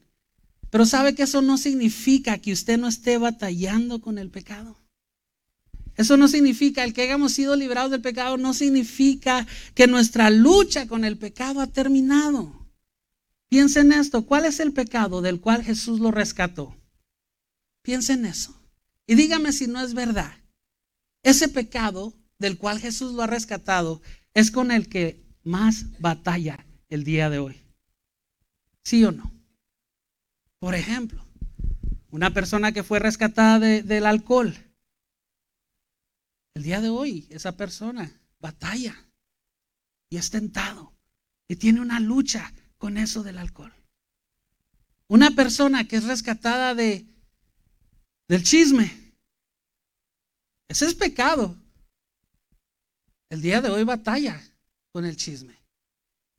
Pero 0.69 0.85
sabe 0.85 1.15
que 1.15 1.23
eso 1.23 1.41
no 1.41 1.57
significa 1.57 2.37
que 2.39 2.51
usted 2.51 2.77
no 2.77 2.87
esté 2.89 3.17
batallando 3.17 4.01
con 4.01 4.17
el 4.17 4.29
pecado. 4.29 4.77
Eso 5.95 6.17
no 6.17 6.27
significa, 6.27 6.83
el 6.83 6.93
que 6.93 7.03
hayamos 7.03 7.33
sido 7.33 7.55
liberados 7.55 7.91
del 7.91 8.01
pecado 8.01 8.37
no 8.37 8.53
significa 8.53 9.47
que 9.75 9.87
nuestra 9.87 10.29
lucha 10.31 10.87
con 10.87 11.05
el 11.05 11.17
pecado 11.17 11.61
ha 11.61 11.67
terminado. 11.67 12.62
Piensen 13.53 13.91
en 13.91 13.99
esto, 13.99 14.25
¿cuál 14.25 14.45
es 14.45 14.59
el 14.59 14.73
pecado 14.73 15.21
del 15.21 15.39
cual 15.39 15.63
Jesús 15.63 15.99
lo 15.99 16.09
rescató? 16.09 16.75
Piensen 17.83 18.21
en 18.21 18.31
eso. 18.31 18.59
Y 19.05 19.13
dígame 19.13 19.51
si 19.51 19.67
no 19.67 19.79
es 19.79 19.93
verdad. 19.93 20.33
Ese 21.21 21.47
pecado 21.49 22.15
del 22.39 22.57
cual 22.57 22.79
Jesús 22.79 23.13
lo 23.13 23.21
ha 23.21 23.27
rescatado 23.27 24.01
es 24.33 24.49
con 24.49 24.71
el 24.71 24.89
que 24.89 25.23
más 25.43 25.85
batalla 25.99 26.65
el 26.89 27.03
día 27.03 27.29
de 27.29 27.37
hoy. 27.37 27.63
¿Sí 28.83 29.05
o 29.05 29.11
no? 29.11 29.31
Por 30.57 30.73
ejemplo, 30.73 31.23
una 32.09 32.33
persona 32.33 32.71
que 32.71 32.81
fue 32.81 32.97
rescatada 32.97 33.59
del 33.59 34.07
alcohol. 34.07 34.57
El 36.55 36.63
día 36.63 36.81
de 36.81 36.89
hoy 36.89 37.27
esa 37.29 37.55
persona 37.55 38.19
batalla 38.39 38.95
y 40.09 40.17
es 40.17 40.31
tentado 40.31 40.91
y 41.47 41.57
tiene 41.57 41.81
una 41.81 41.99
lucha 41.99 42.51
con 42.83 42.97
eso 42.97 43.23
del 43.23 43.37
alcohol. 43.37 43.71
Una 45.07 45.31
persona 45.31 45.87
que 45.87 45.95
es 45.95 46.03
rescatada 46.03 46.75
de 46.75 47.05
del 48.27 48.43
chisme. 48.43 48.91
Ese 50.67 50.87
es 50.87 50.93
pecado. 50.93 51.55
El 53.29 53.41
día 53.41 53.61
de 53.61 53.69
hoy 53.69 53.85
batalla 53.85 54.37
con 54.91 55.05
el 55.05 55.15
chisme. 55.15 55.55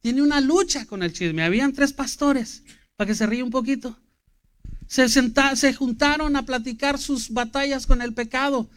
Tiene 0.03 0.21
una 0.21 0.43
lucha 0.43 0.85
con 0.85 1.03
el 1.03 1.15
chisme. 1.15 1.43
Habían 1.43 1.73
tres 1.73 1.95
pastores, 1.95 2.63
para 2.95 3.09
que 3.09 3.15
se 3.15 3.25
ríe 3.25 3.43
un 3.43 3.51
poquito. 3.51 3.99
Se, 4.87 5.09
se 5.09 5.73
juntaron 5.73 6.37
a 6.37 6.45
platicar 6.45 6.99
sus 6.99 7.31
batallas 7.31 7.87
con 7.87 8.03
el 8.03 8.13
pecado. 8.13 8.69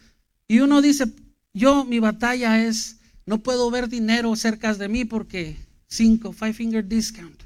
Y 0.46 0.60
uno 0.60 0.80
dice, 0.80 1.04
yo 1.52 1.84
mi 1.84 1.98
batalla 1.98 2.64
es, 2.64 3.00
no 3.26 3.40
puedo 3.40 3.70
ver 3.70 3.90
dinero 3.90 4.34
cerca 4.36 4.72
de 4.72 4.88
mí 4.88 5.04
porque 5.04 5.58
cinco, 5.86 6.32
five 6.32 6.54
finger 6.54 6.88
discount. 6.88 7.37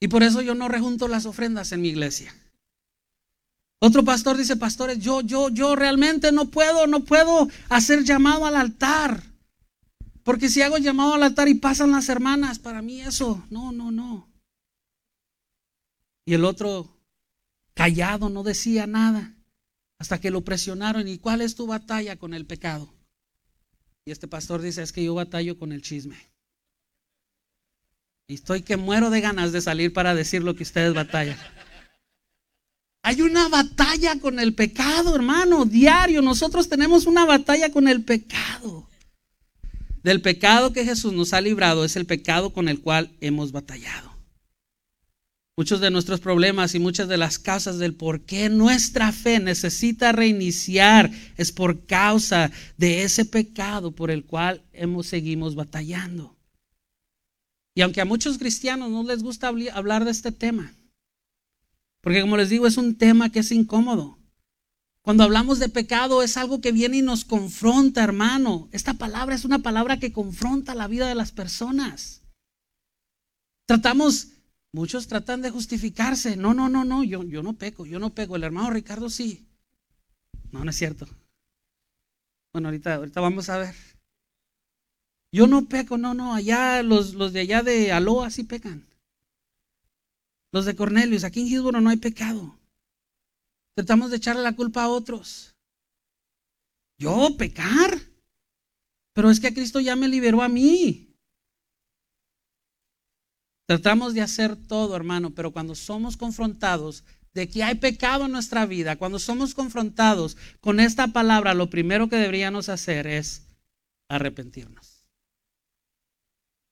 Y 0.00 0.08
por 0.08 0.22
eso 0.22 0.40
yo 0.40 0.54
no 0.54 0.68
rejunto 0.68 1.06
las 1.08 1.26
ofrendas 1.26 1.72
en 1.72 1.82
mi 1.82 1.88
iglesia. 1.88 2.34
Otro 3.82 4.04
pastor 4.04 4.36
dice, 4.36 4.56
pastores, 4.56 4.98
yo, 4.98 5.20
yo, 5.20 5.50
yo 5.50 5.76
realmente 5.76 6.32
no 6.32 6.46
puedo, 6.46 6.86
no 6.86 7.04
puedo 7.04 7.48
hacer 7.68 8.04
llamado 8.04 8.46
al 8.46 8.56
altar. 8.56 9.22
Porque 10.22 10.48
si 10.48 10.62
hago 10.62 10.78
llamado 10.78 11.14
al 11.14 11.22
altar 11.22 11.48
y 11.48 11.54
pasan 11.54 11.92
las 11.92 12.08
hermanas, 12.08 12.58
para 12.58 12.82
mí 12.82 13.00
eso, 13.00 13.44
no, 13.50 13.72
no, 13.72 13.90
no. 13.90 14.28
Y 16.26 16.34
el 16.34 16.44
otro 16.44 16.88
callado, 17.74 18.28
no 18.28 18.42
decía 18.42 18.86
nada, 18.86 19.34
hasta 19.98 20.20
que 20.20 20.30
lo 20.30 20.42
presionaron. 20.42 21.08
¿Y 21.08 21.18
cuál 21.18 21.40
es 21.40 21.54
tu 21.54 21.66
batalla 21.66 22.16
con 22.16 22.34
el 22.34 22.46
pecado? 22.46 22.92
Y 24.04 24.12
este 24.12 24.28
pastor 24.28 24.60
dice, 24.60 24.82
es 24.82 24.92
que 24.92 25.04
yo 25.04 25.14
batallo 25.14 25.58
con 25.58 25.72
el 25.72 25.82
chisme. 25.82 26.29
Y 28.30 28.34
estoy 28.34 28.62
que 28.62 28.76
muero 28.76 29.10
de 29.10 29.20
ganas 29.20 29.50
de 29.50 29.60
salir 29.60 29.92
para 29.92 30.14
decir 30.14 30.44
lo 30.44 30.54
que 30.54 30.62
ustedes 30.62 30.94
batallan. 30.94 31.36
Hay 33.02 33.22
una 33.22 33.48
batalla 33.48 34.20
con 34.20 34.38
el 34.38 34.54
pecado, 34.54 35.16
hermano, 35.16 35.64
diario. 35.64 36.22
Nosotros 36.22 36.68
tenemos 36.68 37.06
una 37.06 37.24
batalla 37.24 37.72
con 37.72 37.88
el 37.88 38.04
pecado. 38.04 38.88
Del 40.04 40.22
pecado 40.22 40.72
que 40.72 40.84
Jesús 40.84 41.12
nos 41.12 41.32
ha 41.32 41.40
librado 41.40 41.84
es 41.84 41.96
el 41.96 42.06
pecado 42.06 42.52
con 42.52 42.68
el 42.68 42.80
cual 42.80 43.10
hemos 43.20 43.50
batallado. 43.50 44.16
Muchos 45.56 45.80
de 45.80 45.90
nuestros 45.90 46.20
problemas 46.20 46.76
y 46.76 46.78
muchas 46.78 47.08
de 47.08 47.16
las 47.16 47.40
causas 47.40 47.78
del 47.78 47.94
por 47.94 48.20
qué 48.20 48.48
nuestra 48.48 49.10
fe 49.10 49.40
necesita 49.40 50.12
reiniciar 50.12 51.10
es 51.36 51.50
por 51.50 51.84
causa 51.84 52.52
de 52.76 53.02
ese 53.02 53.24
pecado 53.24 53.90
por 53.90 54.12
el 54.12 54.24
cual 54.24 54.62
hemos 54.72 55.08
seguimos 55.08 55.56
batallando. 55.56 56.36
Y 57.80 57.82
aunque 57.82 58.02
a 58.02 58.04
muchos 58.04 58.36
cristianos 58.36 58.90
no 58.90 59.02
les 59.04 59.22
gusta 59.22 59.48
hablar 59.48 60.04
de 60.04 60.10
este 60.10 60.32
tema, 60.32 60.74
porque 62.02 62.20
como 62.20 62.36
les 62.36 62.50
digo, 62.50 62.66
es 62.66 62.76
un 62.76 62.98
tema 62.98 63.32
que 63.32 63.38
es 63.38 63.50
incómodo. 63.52 64.18
Cuando 65.00 65.24
hablamos 65.24 65.58
de 65.60 65.70
pecado 65.70 66.22
es 66.22 66.36
algo 66.36 66.60
que 66.60 66.72
viene 66.72 66.98
y 66.98 67.02
nos 67.02 67.24
confronta, 67.24 68.04
hermano. 68.04 68.68
Esta 68.72 68.92
palabra 68.92 69.34
es 69.34 69.46
una 69.46 69.60
palabra 69.60 69.98
que 69.98 70.12
confronta 70.12 70.74
la 70.74 70.88
vida 70.88 71.08
de 71.08 71.14
las 71.14 71.32
personas. 71.32 72.20
Tratamos, 73.64 74.28
muchos 74.72 75.06
tratan 75.06 75.40
de 75.40 75.48
justificarse. 75.48 76.36
No, 76.36 76.52
no, 76.52 76.68
no, 76.68 76.84
no, 76.84 77.02
yo, 77.02 77.24
yo 77.24 77.42
no 77.42 77.54
peco, 77.54 77.86
yo 77.86 77.98
no 77.98 78.10
peco. 78.10 78.36
El 78.36 78.44
hermano 78.44 78.68
Ricardo 78.68 79.08
sí. 79.08 79.48
No, 80.52 80.62
no 80.62 80.70
es 80.70 80.76
cierto. 80.76 81.08
Bueno, 82.52 82.68
ahorita, 82.68 82.96
ahorita 82.96 83.22
vamos 83.22 83.48
a 83.48 83.56
ver. 83.56 83.74
Yo 85.32 85.46
no 85.46 85.66
peco, 85.66 85.96
no, 85.96 86.14
no, 86.14 86.34
allá 86.34 86.82
los, 86.82 87.14
los 87.14 87.32
de 87.32 87.40
allá 87.40 87.62
de 87.62 87.92
Aloa 87.92 88.30
sí 88.30 88.44
pecan. 88.44 88.86
Los 90.52 90.64
de 90.64 90.74
Cornelius, 90.74 91.24
aquí 91.24 91.40
en 91.40 91.48
Gisboro 91.48 91.80
no 91.80 91.90
hay 91.90 91.96
pecado. 91.96 92.58
Tratamos 93.74 94.10
de 94.10 94.16
echarle 94.16 94.42
la 94.42 94.56
culpa 94.56 94.82
a 94.82 94.88
otros. 94.88 95.54
Yo 96.98 97.36
pecar. 97.36 97.98
Pero 99.12 99.30
es 99.30 99.40
que 99.40 99.54
Cristo 99.54 99.80
ya 99.80 99.96
me 99.96 100.08
liberó 100.08 100.42
a 100.42 100.48
mí. 100.48 101.14
Tratamos 103.66 104.14
de 104.14 104.20
hacer 104.20 104.56
todo, 104.56 104.96
hermano, 104.96 105.30
pero 105.30 105.52
cuando 105.52 105.76
somos 105.76 106.16
confrontados 106.16 107.04
de 107.32 107.48
que 107.48 107.62
hay 107.62 107.76
pecado 107.76 108.26
en 108.26 108.32
nuestra 108.32 108.66
vida, 108.66 108.96
cuando 108.96 109.20
somos 109.20 109.54
confrontados 109.54 110.36
con 110.60 110.80
esta 110.80 111.08
palabra, 111.08 111.54
lo 111.54 111.70
primero 111.70 112.08
que 112.08 112.16
deberíamos 112.16 112.68
hacer 112.68 113.06
es 113.06 113.46
arrepentirnos. 114.08 114.89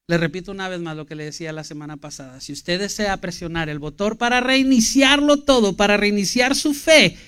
Le 0.08 0.16
repito 0.16 0.50
una 0.52 0.70
vez 0.70 0.80
más 0.80 0.96
lo 0.96 1.04
que 1.04 1.14
le 1.14 1.24
decía 1.24 1.52
la 1.52 1.64
semana 1.64 1.98
pasada. 1.98 2.40
Si 2.40 2.52
usted 2.52 2.80
desea 2.80 3.18
presionar 3.18 3.68
el 3.68 3.78
botón 3.78 4.16
para 4.16 4.40
reiniciarlo 4.40 5.44
todo, 5.44 5.76
para 5.76 5.98
reiniciar 5.98 6.56
su 6.56 6.72
fe, 6.72 7.18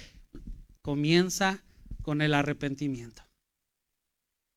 comienza 0.81 1.63
con 2.01 2.23
el 2.23 2.33
arrepentimiento. 2.33 3.23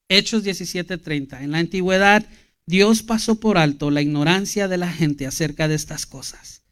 Hechos 0.09 0.45
17:30. 0.45 1.43
En 1.43 1.51
la 1.51 1.57
antigüedad, 1.57 2.25
Dios 2.65 3.03
pasó 3.03 3.41
por 3.41 3.57
alto 3.57 3.91
la 3.91 4.01
ignorancia 4.01 4.69
de 4.69 4.77
la 4.77 4.91
gente 4.91 5.27
acerca 5.27 5.67
de 5.67 5.75
estas 5.75 6.05
cosas. 6.05 6.63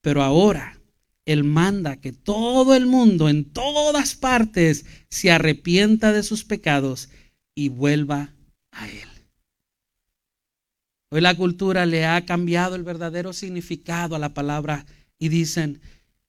Pero 0.00 0.22
ahora 0.22 0.78
Él 1.26 1.42
manda 1.42 1.96
que 1.96 2.12
todo 2.12 2.76
el 2.76 2.86
mundo 2.86 3.28
en 3.28 3.50
todas 3.50 4.14
partes 4.14 4.86
se 5.10 5.32
arrepienta 5.32 6.12
de 6.12 6.22
sus 6.22 6.44
pecados 6.44 7.08
y 7.56 7.68
vuelva 7.68 8.32
a 8.70 8.88
Él. 8.88 9.07
Hoy 11.10 11.22
la 11.22 11.34
cultura 11.34 11.86
le 11.86 12.04
ha 12.04 12.26
cambiado 12.26 12.74
el 12.74 12.82
verdadero 12.82 13.32
significado 13.32 14.14
a 14.14 14.18
la 14.18 14.34
palabra 14.34 14.84
y 15.18 15.30
dicen, 15.30 15.80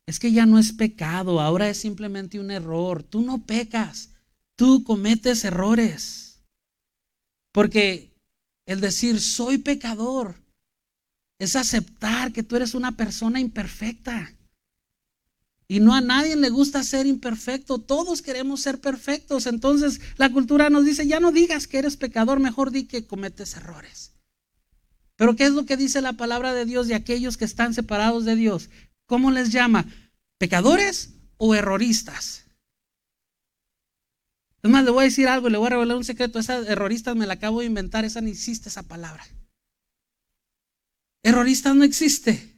es 0.06 0.20
que 0.20 0.32
ya 0.32 0.46
no 0.46 0.58
es 0.58 0.72
pecado, 0.72 1.42
ahora 1.42 1.70
es 1.70 1.78
simplemente 1.78 2.40
un 2.40 2.50
error. 2.50 3.04
Tú 3.04 3.22
no 3.22 3.46
pecas, 3.46 4.12
tú 4.56 4.84
cometes 4.84 5.44
errores. 5.44 6.40
Porque 7.52 8.14
el 8.66 8.80
decir 8.80 9.20
soy 9.20 9.58
pecador 9.58 10.36
es 11.40 11.56
aceptar 11.56 12.32
que 12.32 12.44
tú 12.44 12.56
eres 12.56 12.74
una 12.74 12.94
persona 12.94 13.40
imperfecta. 13.40 14.34
Y 15.68 15.80
no 15.82 15.94
a 15.94 16.02
nadie 16.02 16.36
le 16.36 16.50
gusta 16.50 16.84
ser 16.84 17.06
imperfecto, 17.06 17.80
todos 17.80 18.22
queremos 18.22 18.62
ser 18.62 18.80
perfectos. 18.80 19.46
Entonces 19.46 20.00
la 20.18 20.32
cultura 20.32 20.70
nos 20.70 20.86
dice, 20.86 21.06
ya 21.06 21.20
no 21.20 21.32
digas 21.34 21.68
que 21.68 21.80
eres 21.80 21.98
pecador, 21.98 22.40
mejor 22.40 22.72
di 22.72 22.86
que 22.86 23.06
cometes 23.06 23.58
errores. 23.58 24.14
Pero 25.20 25.36
¿qué 25.36 25.44
es 25.44 25.52
lo 25.52 25.66
que 25.66 25.76
dice 25.76 26.00
la 26.00 26.14
palabra 26.14 26.54
de 26.54 26.64
Dios 26.64 26.88
de 26.88 26.96
aquellos 26.96 27.36
que 27.36 27.44
están 27.44 27.74
separados 27.74 28.24
de 28.24 28.38
Dios? 28.38 28.70
¿Cómo 29.06 29.32
les 29.32 29.52
llama? 29.52 29.86
¿Pecadores 30.38 31.10
o 31.36 31.54
erroristas? 31.56 32.46
Es 34.64 34.72
más, 34.72 34.86
le 34.86 34.92
voy 34.92 35.02
a 35.02 35.04
decir 35.04 35.28
algo, 35.28 35.50
le 35.50 35.58
voy 35.58 35.68
a 35.68 35.72
revelar 35.72 35.98
un 35.98 36.06
secreto. 36.06 36.40
Esa 36.40 36.60
erroristas 36.60 37.18
me 37.18 37.28
la 37.28 37.34
acabo 37.34 37.60
de 37.60 37.66
inventar, 37.66 38.06
esa 38.06 38.22
ni 38.22 38.32
existe 38.32 38.70
esa 38.70 38.84
palabra. 38.84 39.28
Erroristas 41.22 41.76
no 41.76 41.84
existe. 41.84 42.56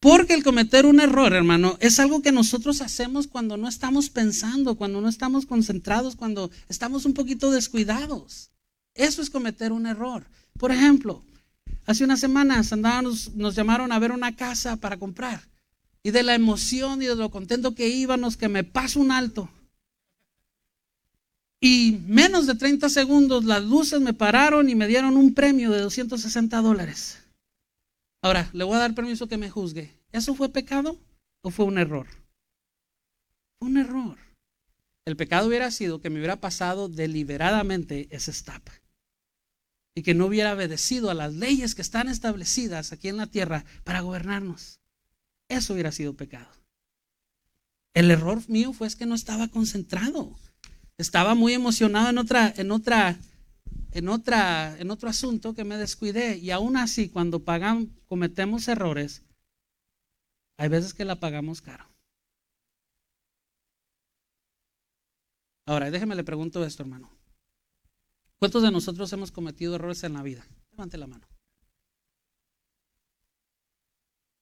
Porque 0.00 0.34
el 0.34 0.42
cometer 0.42 0.84
un 0.84 0.98
error, 0.98 1.32
hermano, 1.32 1.76
es 1.78 2.00
algo 2.00 2.22
que 2.22 2.32
nosotros 2.32 2.80
hacemos 2.80 3.28
cuando 3.28 3.56
no 3.56 3.68
estamos 3.68 4.10
pensando, 4.10 4.74
cuando 4.74 5.00
no 5.00 5.08
estamos 5.08 5.46
concentrados, 5.46 6.16
cuando 6.16 6.50
estamos 6.68 7.04
un 7.04 7.14
poquito 7.14 7.52
descuidados. 7.52 8.50
Eso 8.94 9.22
es 9.22 9.30
cometer 9.30 9.70
un 9.70 9.86
error. 9.86 10.26
Por 10.58 10.72
ejemplo, 10.72 11.24
Hace 11.84 12.04
unas 12.04 12.20
semanas 12.20 12.72
nos 12.72 13.54
llamaron 13.54 13.90
a 13.90 13.98
ver 13.98 14.12
una 14.12 14.36
casa 14.36 14.76
para 14.76 14.98
comprar. 14.98 15.48
Y 16.02 16.10
de 16.10 16.22
la 16.22 16.34
emoción 16.34 17.02
y 17.02 17.06
de 17.06 17.16
lo 17.16 17.30
contento 17.30 17.74
que 17.74 17.88
íbamos, 17.88 18.36
que 18.36 18.48
me 18.48 18.64
paso 18.64 19.00
un 19.00 19.10
alto. 19.10 19.48
Y 21.60 22.00
menos 22.06 22.46
de 22.46 22.56
30 22.56 22.88
segundos 22.88 23.44
las 23.44 23.62
luces 23.62 24.00
me 24.00 24.12
pararon 24.12 24.68
y 24.68 24.74
me 24.74 24.88
dieron 24.88 25.16
un 25.16 25.32
premio 25.32 25.70
de 25.70 25.80
260 25.80 26.60
dólares. 26.60 27.18
Ahora, 28.20 28.50
le 28.52 28.64
voy 28.64 28.76
a 28.76 28.80
dar 28.80 28.94
permiso 28.94 29.28
que 29.28 29.36
me 29.36 29.50
juzgue. 29.50 29.92
¿Eso 30.10 30.34
fue 30.34 30.48
pecado 30.48 30.98
o 31.40 31.50
fue 31.50 31.66
un 31.66 31.78
error? 31.78 32.06
Fue 33.58 33.68
un 33.68 33.76
error. 33.76 34.18
El 35.04 35.16
pecado 35.16 35.48
hubiera 35.48 35.70
sido 35.70 36.00
que 36.00 36.10
me 36.10 36.18
hubiera 36.18 36.40
pasado 36.40 36.88
deliberadamente 36.88 38.08
esa 38.10 38.30
etapa 38.30 38.81
y 39.94 40.02
que 40.02 40.14
no 40.14 40.26
hubiera 40.26 40.54
obedecido 40.54 41.10
a 41.10 41.14
las 41.14 41.34
leyes 41.34 41.74
que 41.74 41.82
están 41.82 42.08
establecidas 42.08 42.92
aquí 42.92 43.08
en 43.08 43.16
la 43.16 43.26
tierra 43.26 43.64
para 43.84 44.00
gobernarnos. 44.00 44.80
Eso 45.48 45.74
hubiera 45.74 45.92
sido 45.92 46.14
pecado. 46.14 46.50
El 47.94 48.10
error 48.10 48.42
mío 48.48 48.72
fue 48.72 48.88
que 48.96 49.06
no 49.06 49.14
estaba 49.14 49.48
concentrado. 49.48 50.34
Estaba 50.96 51.34
muy 51.34 51.52
emocionado 51.52 52.08
en 52.08 52.18
otra, 52.18 52.52
en 52.56 52.70
otra, 52.70 53.18
en 53.90 54.08
otra, 54.08 54.78
en 54.78 54.90
otro 54.90 55.10
asunto 55.10 55.54
que 55.54 55.64
me 55.64 55.76
descuidé. 55.76 56.38
Y 56.38 56.50
aún 56.50 56.76
así, 56.76 57.10
cuando 57.10 57.44
pagamos, 57.44 57.88
cometemos 58.06 58.68
errores, 58.68 59.22
hay 60.56 60.68
veces 60.68 60.94
que 60.94 61.04
la 61.04 61.20
pagamos 61.20 61.60
caro. 61.60 61.86
Ahora, 65.66 65.90
déjeme 65.90 66.14
le 66.14 66.24
pregunto 66.24 66.64
esto, 66.64 66.82
hermano. 66.82 67.10
¿Cuántos 68.42 68.64
de 68.64 68.72
nosotros 68.72 69.12
hemos 69.12 69.30
cometido 69.30 69.76
errores 69.76 70.02
en 70.02 70.14
la 70.14 70.22
vida? 70.24 70.44
Levante 70.72 70.98
la 70.98 71.06
mano. 71.06 71.24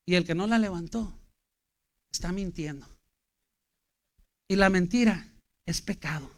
Y 0.07 0.15
el 0.15 0.25
que 0.25 0.35
no 0.35 0.47
la 0.47 0.59
levantó 0.59 1.13
está 2.11 2.33
mintiendo. 2.33 2.87
Y 4.49 4.57
la 4.57 4.71
mentira 4.71 5.31
es 5.67 5.83
pecado. 5.83 6.31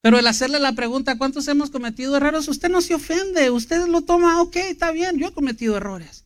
Pero 0.00 0.18
el 0.18 0.26
hacerle 0.26 0.58
la 0.58 0.72
pregunta, 0.72 1.18
¿cuántos 1.18 1.46
hemos 1.48 1.68
cometido 1.68 2.16
errores? 2.16 2.48
Usted 2.48 2.70
no 2.70 2.80
se 2.80 2.94
ofende, 2.94 3.50
usted 3.50 3.88
lo 3.88 4.00
toma, 4.00 4.40
ok, 4.40 4.56
está 4.56 4.90
bien, 4.90 5.18
yo 5.18 5.28
he 5.28 5.34
cometido 5.34 5.76
errores. 5.76 6.24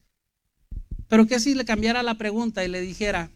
Pero 1.08 1.26
¿qué 1.26 1.40
si 1.40 1.56
le 1.56 1.64
cambiara 1.64 2.04
la 2.04 2.16
pregunta 2.16 2.64
y 2.64 2.68
le 2.68 2.80
dijera, 2.80 3.28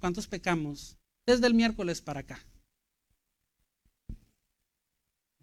¿cuántos 0.00 0.26
pecamos 0.26 0.96
desde 1.26 1.46
el 1.46 1.54
miércoles 1.54 2.02
para 2.02 2.18
acá? 2.18 2.40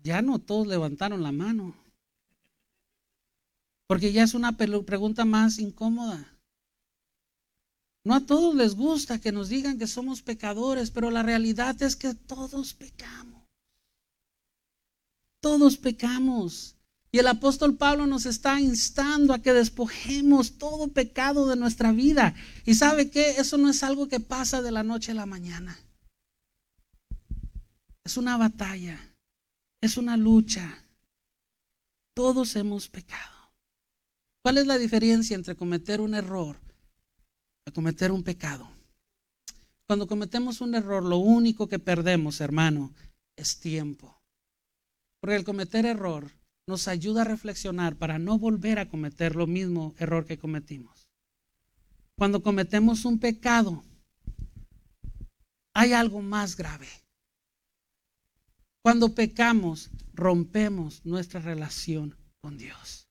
Ya 0.04 0.22
no 0.22 0.38
todos 0.40 0.68
levantaron 0.68 1.24
la 1.24 1.32
mano. 1.32 1.76
Porque 3.88 4.12
ya 4.12 4.24
es 4.24 4.34
una 4.34 4.58
pregunta 4.58 5.24
más 5.24 5.60
incómoda. 5.60 6.30
No 8.04 8.16
a 8.16 8.26
todos 8.26 8.54
les 8.54 8.76
gusta 8.76 9.22
que 9.22 9.32
nos 9.32 9.48
digan 9.48 9.80
que 9.80 9.88
somos 9.88 10.22
pecadores, 10.22 10.92
pero 10.92 11.10
la 11.10 11.24
realidad 11.24 11.82
es 11.82 11.96
que 11.96 12.14
todos 12.14 12.74
pecamos. 12.74 13.44
Todos 15.40 15.78
pecamos. 15.78 16.76
Y 17.12 17.20
el 17.20 17.28
apóstol 17.28 17.78
Pablo 17.78 18.06
nos 18.06 18.26
está 18.26 18.60
instando 18.60 19.34
a 19.34 19.42
que 19.42 19.54
despojemos 19.54 20.58
todo 20.58 20.90
pecado 20.90 21.48
de 21.48 21.56
nuestra 21.56 21.92
vida. 21.94 22.34
Y 22.66 22.74
sabe 22.74 23.10
que 23.10 23.38
eso 23.38 23.58
no 23.58 23.70
es 23.70 23.84
algo 23.84 24.10
que 24.10 24.20
pasa 24.20 24.62
de 24.62 24.72
la 24.72 24.84
noche 24.84 25.12
a 25.12 25.16
la 25.16 25.26
mañana. 25.26 25.78
Es 28.04 28.18
una 28.18 28.36
batalla. 28.36 29.13
Es 29.84 29.98
una 29.98 30.16
lucha. 30.16 30.82
Todos 32.16 32.56
hemos 32.56 32.88
pecado. 32.88 33.52
¿Cuál 34.42 34.60
es 34.60 34.66
la 34.66 34.78
diferencia 34.78 35.36
entre 35.36 35.58
cometer 35.58 36.00
un 36.00 36.14
error 36.14 36.56
y 37.68 37.72
cometer 37.72 38.14
un 38.14 38.24
pecado? 38.24 38.72
Cuando 39.86 40.08
cometemos 40.08 40.62
un 40.62 40.74
error, 40.74 41.04
lo 41.04 41.18
único 41.18 41.68
que 41.68 41.80
perdemos, 41.80 42.40
hermano, 42.40 42.94
es 43.36 43.60
tiempo. 43.60 44.22
Porque 45.20 45.36
el 45.36 45.44
cometer 45.44 45.86
error 45.86 46.32
nos 46.66 46.88
ayuda 46.88 47.24
a 47.24 47.26
reflexionar 47.26 47.98
para 47.98 48.20
no 48.20 48.40
volver 48.40 48.80
a 48.80 48.88
cometer 48.88 49.36
lo 49.36 49.48
mismo 49.48 49.96
error 49.98 50.26
que 50.26 50.40
cometimos. 50.40 51.10
Cuando 52.16 52.42
cometemos 52.42 53.04
un 53.04 53.20
pecado, 53.20 53.84
hay 55.74 55.92
algo 55.92 56.22
más 56.22 56.56
grave. 56.56 57.03
Cuando 58.84 59.16
pecamos, 59.16 59.90
rompemos 60.14 61.06
nuestra 61.06 61.40
relación 61.40 62.18
con 62.42 62.58
Dios. 62.58 63.08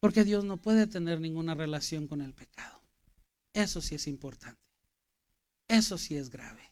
Porque 0.00 0.22
Dios 0.22 0.44
no 0.44 0.58
puede 0.58 0.86
tener 0.86 1.20
ninguna 1.20 1.54
relación 1.54 2.06
con 2.06 2.20
el 2.20 2.32
pecado. 2.32 2.80
Eso 3.52 3.80
sí 3.80 3.96
es 3.96 4.06
importante. 4.06 4.60
Eso 5.68 5.98
sí 5.98 6.16
es 6.16 6.30
grave. 6.30 6.62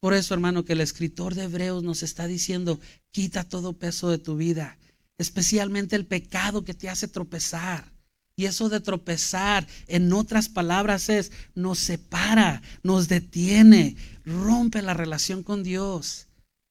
Por 0.00 0.14
eso, 0.14 0.34
hermano, 0.34 0.64
que 0.64 0.72
el 0.72 0.80
escritor 0.80 1.34
de 1.34 1.44
Hebreos 1.44 1.84
nos 1.84 2.02
está 2.02 2.26
diciendo, 2.26 2.80
quita 3.12 3.44
todo 3.44 3.78
peso 3.78 4.10
de 4.10 4.18
tu 4.18 4.36
vida, 4.36 4.78
especialmente 5.16 5.94
el 5.94 6.06
pecado 6.06 6.64
que 6.64 6.74
te 6.74 6.88
hace 6.88 7.06
tropezar. 7.06 7.92
Y 8.38 8.46
eso 8.46 8.68
de 8.68 8.78
tropezar, 8.78 9.66
en 9.88 10.12
otras 10.12 10.48
palabras, 10.48 11.08
es 11.08 11.32
nos 11.56 11.80
separa, 11.80 12.62
nos 12.84 13.08
detiene, 13.08 13.96
rompe 14.24 14.80
la 14.80 14.94
relación 14.94 15.42
con 15.42 15.64
Dios. 15.64 16.28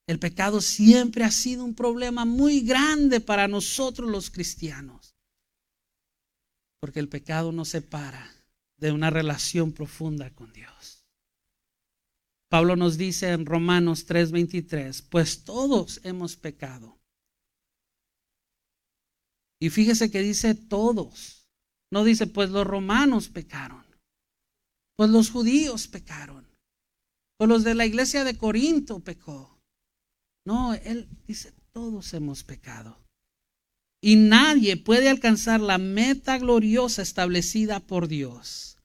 El 0.08 0.18
pecado 0.18 0.62
siempre 0.62 1.26
ha 1.26 1.32
sido 1.32 1.66
un 1.66 1.76
problema 1.76 2.24
muy 2.24 2.62
grande 2.62 3.20
para 3.20 3.50
nosotros 3.50 4.10
los 4.10 4.30
cristianos. 4.30 5.14
Porque 6.80 7.02
el 7.02 7.10
pecado 7.10 7.52
nos 7.52 7.68
separa 7.68 8.34
de 8.78 8.94
una 8.94 9.10
relación 9.10 9.74
profunda 9.74 10.34
con 10.34 10.54
Dios. 10.54 11.04
Pablo 12.48 12.78
nos 12.78 12.98
dice 12.98 13.34
en 13.34 13.46
Romanos 13.46 14.06
3:23, 14.08 15.02
pues 15.02 15.44
todos 15.44 16.00
hemos 16.06 16.38
pecado. 16.38 16.98
Y 19.60 19.70
fíjese 19.70 20.10
que 20.10 20.22
dice 20.22 20.56
todos. 20.56 21.37
No 21.92 22.04
dice, 22.04 22.28
pues 22.28 22.50
los 22.50 22.68
romanos 22.68 23.30
pecaron, 23.30 23.86
pues 24.98 25.10
los 25.10 25.32
judíos 25.32 25.88
pecaron, 25.88 26.48
pues 27.38 27.48
los 27.48 27.64
de 27.64 27.76
la 27.76 27.86
iglesia 27.86 28.24
de 28.24 28.38
Corinto 28.38 29.00
pecó. 29.00 29.60
No, 30.46 30.74
él 30.74 31.08
dice, 31.28 31.54
todos 31.72 32.14
hemos 32.14 32.44
pecado. 32.44 32.98
Y 34.02 34.16
nadie 34.16 34.78
puede 34.78 35.10
alcanzar 35.10 35.60
la 35.60 35.78
meta 35.78 36.38
gloriosa 36.38 37.02
establecida 37.02 37.80
por 37.80 38.08
Dios. 38.08 38.77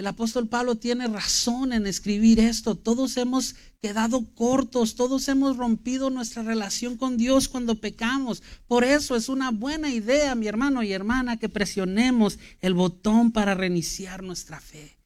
El 0.00 0.06
apóstol 0.06 0.48
Pablo 0.48 0.76
tiene 0.76 1.06
razón 1.08 1.74
en 1.74 1.86
escribir 1.86 2.40
esto. 2.40 2.74
Todos 2.74 3.18
hemos 3.18 3.54
quedado 3.82 4.24
cortos, 4.34 4.94
todos 4.94 5.28
hemos 5.28 5.58
rompido 5.58 6.08
nuestra 6.08 6.42
relación 6.42 6.96
con 6.96 7.18
Dios 7.18 7.48
cuando 7.48 7.74
pecamos. 7.74 8.42
Por 8.66 8.82
eso 8.82 9.14
es 9.14 9.28
una 9.28 9.50
buena 9.50 9.90
idea, 9.90 10.34
mi 10.34 10.46
hermano 10.46 10.82
y 10.82 10.94
hermana, 10.94 11.36
que 11.36 11.50
presionemos 11.50 12.38
el 12.62 12.72
botón 12.72 13.30
para 13.30 13.54
reiniciar 13.54 14.22
nuestra 14.22 14.58
fe. 14.58 14.96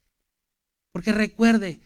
Porque 0.93 1.11
recuerde, 1.11 1.81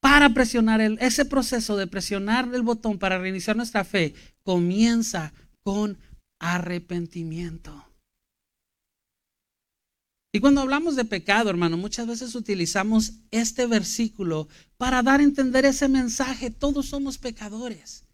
para 0.00 0.30
presionar 0.30 0.80
el, 0.80 0.98
ese 1.00 1.24
proceso 1.26 1.76
de 1.76 1.86
presionar 1.86 2.52
el 2.52 2.62
botón 2.62 2.98
para 2.98 3.18
reiniciar 3.18 3.56
nuestra 3.56 3.84
fe, 3.84 4.12
comienza 4.42 5.32
con 5.62 5.98
arrepentimiento. 6.40 7.89
Y 10.32 10.40
cuando 10.40 10.60
hablamos 10.60 10.94
de 10.94 11.04
pecado, 11.04 11.50
hermano, 11.50 11.76
muchas 11.76 12.06
veces 12.06 12.34
utilizamos 12.34 13.14
este 13.32 13.66
versículo 13.66 14.48
para 14.76 15.02
dar 15.02 15.20
a 15.20 15.24
entender 15.24 15.64
ese 15.64 15.88
mensaje. 15.88 16.50
Todos 16.50 16.86
somos 16.86 17.18
pecadores. 17.18 18.04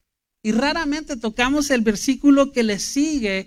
Y 0.43 0.53
raramente 0.53 1.17
tocamos 1.17 1.71
el 1.71 1.83
versículo 1.83 2.53
que 2.53 2.63
le 2.63 2.79
sigue. 2.79 3.47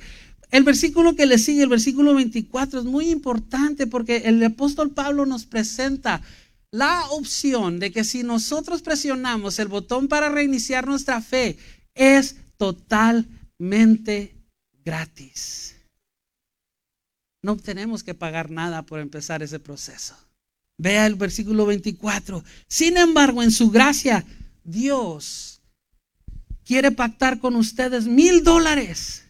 El 0.52 0.64
versículo 0.64 1.16
que 1.16 1.26
le 1.26 1.40
sigue, 1.40 1.64
el 1.64 1.70
versículo 1.70 2.14
24, 2.14 2.80
es 2.80 2.86
muy 2.86 3.10
importante 3.10 3.88
porque 3.88 4.18
el 4.26 4.44
apóstol 4.44 4.92
Pablo 4.92 5.26
nos 5.26 5.46
presenta 5.46 6.22
la 6.72 7.06
opción 7.10 7.80
de 7.80 7.92
que 7.92 8.04
si 8.04 8.22
nosotros 8.22 8.84
presionamos 8.84 9.58
el 9.58 9.68
botón 9.68 10.08
para 10.08 10.30
reiniciar 10.30 10.86
nuestra 10.86 11.22
fe, 11.22 11.58
es 11.96 12.36
totalmente 12.58 14.36
gratis. 14.86 15.79
No 17.42 17.58
tenemos 17.58 18.04
que 18.04 18.14
pagar 18.14 18.50
nada 18.50 18.84
por 18.84 19.00
empezar 19.00 19.42
ese 19.42 19.60
proceso. 19.60 20.16
Vea 20.78 21.06
el 21.06 21.16
versículo 21.16 21.66
24. 21.66 22.44
Sin 22.68 22.98
embargo, 22.98 23.44
en 23.44 23.52
su 23.52 23.70
gracia, 23.70 24.26
Dios 24.64 25.62
quiere 26.66 26.92
pactar 26.92 27.40
con 27.40 27.56
ustedes 27.56 28.06
mil 28.06 28.44
dólares 28.44 29.26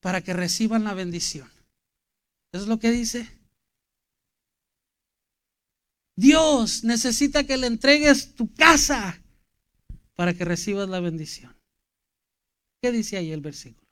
para 0.00 0.20
que 0.20 0.32
reciban 0.32 0.84
la 0.84 0.94
bendición. 0.94 1.48
¿Eso 2.52 2.64
es 2.64 2.68
lo 2.68 2.78
que 2.78 2.90
dice? 2.90 3.28
Dios 6.16 6.84
necesita 6.84 7.44
que 7.44 7.56
le 7.56 7.66
entregues 7.66 8.34
tu 8.34 8.52
casa 8.54 9.20
para 10.14 10.34
que 10.34 10.44
recibas 10.44 10.88
la 10.88 11.00
bendición. 11.00 11.56
¿Qué 12.80 12.92
dice 12.92 13.16
ahí 13.16 13.32
el 13.32 13.40
versículo? 13.40 13.83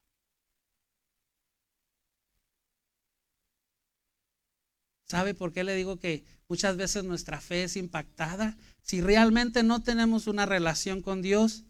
¿Sabe 5.12 5.34
por 5.34 5.52
qué 5.52 5.62
le 5.62 5.76
digo 5.76 5.98
que 5.98 6.24
muchas 6.48 6.78
veces 6.78 7.04
nuestra 7.04 7.38
fe 7.38 7.64
es 7.64 7.76
impactada? 7.76 8.56
Si 8.82 9.02
realmente 9.02 9.62
no 9.62 9.82
tenemos 9.82 10.26
una 10.26 10.46
relación 10.46 11.02
con 11.02 11.20
Dios, 11.20 11.64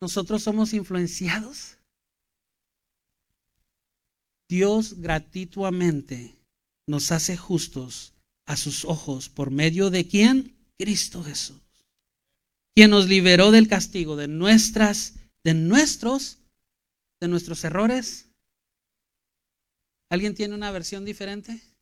nosotros 0.00 0.42
somos 0.42 0.72
influenciados. 0.72 1.76
Dios 4.48 4.94
gratuitamente 4.98 6.36
nos 6.86 7.12
hace 7.12 7.36
justos 7.36 8.14
a 8.46 8.56
sus 8.56 8.86
ojos 8.86 9.28
por 9.28 9.50
medio 9.50 9.90
de 9.90 10.08
quién? 10.08 10.56
Cristo 10.78 11.22
Jesús. 11.22 11.60
Quien 12.74 12.92
nos 12.92 13.08
liberó 13.08 13.50
del 13.50 13.68
castigo 13.68 14.16
de 14.16 14.26
nuestras 14.26 15.12
de 15.42 15.52
nuestros 15.52 16.38
de 17.20 17.28
nuestros 17.28 17.62
errores. 17.62 18.30
¿Alguien 20.08 20.34
tiene 20.34 20.54
una 20.54 20.70
versión 20.70 21.04
diferente? 21.04 21.73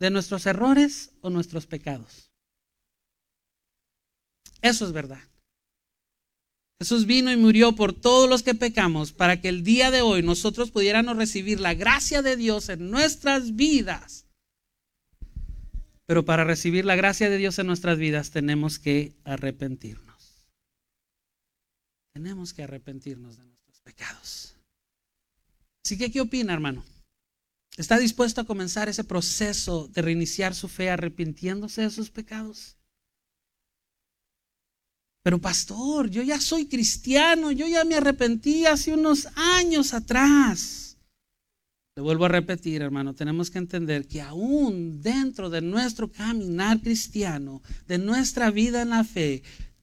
De 0.00 0.10
nuestros 0.10 0.46
errores 0.46 1.12
o 1.20 1.30
nuestros 1.30 1.66
pecados. 1.66 2.30
Eso 4.60 4.86
es 4.86 4.92
verdad. 4.92 5.20
Jesús 6.80 7.06
vino 7.06 7.30
y 7.30 7.36
murió 7.36 7.74
por 7.76 7.92
todos 7.92 8.28
los 8.28 8.42
que 8.42 8.54
pecamos 8.54 9.12
para 9.12 9.40
que 9.40 9.48
el 9.48 9.62
día 9.62 9.90
de 9.90 10.02
hoy 10.02 10.22
nosotros 10.22 10.70
pudiéramos 10.70 11.16
recibir 11.16 11.60
la 11.60 11.74
gracia 11.74 12.20
de 12.22 12.36
Dios 12.36 12.68
en 12.68 12.90
nuestras 12.90 13.56
vidas. 13.56 14.26
Pero 16.06 16.24
para 16.24 16.44
recibir 16.44 16.84
la 16.84 16.96
gracia 16.96 17.30
de 17.30 17.38
Dios 17.38 17.58
en 17.58 17.66
nuestras 17.66 17.98
vidas 17.98 18.30
tenemos 18.30 18.78
que 18.78 19.14
arrepentirnos. 19.24 20.46
Tenemos 22.12 22.52
que 22.52 22.62
arrepentirnos 22.62 23.38
de 23.38 23.44
nuestros 23.44 23.80
pecados. 23.80 24.54
Así 25.84 25.98
que, 25.98 26.10
¿qué 26.10 26.20
opina, 26.20 26.52
hermano? 26.52 26.84
¿Está 27.76 27.98
dispuesto 27.98 28.40
a 28.40 28.44
comenzar 28.44 28.88
ese 28.88 29.02
proceso 29.02 29.88
de 29.88 30.02
reiniciar 30.02 30.54
su 30.54 30.68
fe 30.68 30.90
arrepintiéndose 30.90 31.82
de 31.82 31.90
sus 31.90 32.10
pecados? 32.10 32.76
Pero 35.24 35.40
pastor, 35.40 36.10
yo 36.10 36.22
ya 36.22 36.40
soy 36.40 36.66
cristiano, 36.66 37.50
yo 37.50 37.66
ya 37.66 37.84
me 37.84 37.96
arrepentí 37.96 38.66
hace 38.66 38.92
unos 38.92 39.26
años 39.34 39.94
atrás. 39.94 40.98
Le 41.96 42.02
vuelvo 42.02 42.26
a 42.26 42.28
repetir, 42.28 42.82
hermano, 42.82 43.14
tenemos 43.14 43.50
que 43.50 43.58
entender 43.58 44.06
que 44.06 44.20
aún 44.20 45.00
dentro 45.00 45.48
de 45.48 45.62
nuestro 45.62 46.10
caminar 46.10 46.80
cristiano, 46.80 47.62
de 47.86 47.98
nuestra 47.98 48.50
vida 48.50 48.82
en 48.82 48.90
la 48.90 49.04
fe, 49.04 49.42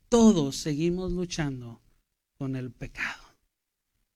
todos 0.10 0.58
seguimos 0.58 1.12
luchando 1.12 1.82
con 2.38 2.56
el 2.56 2.72
pecado. 2.72 3.24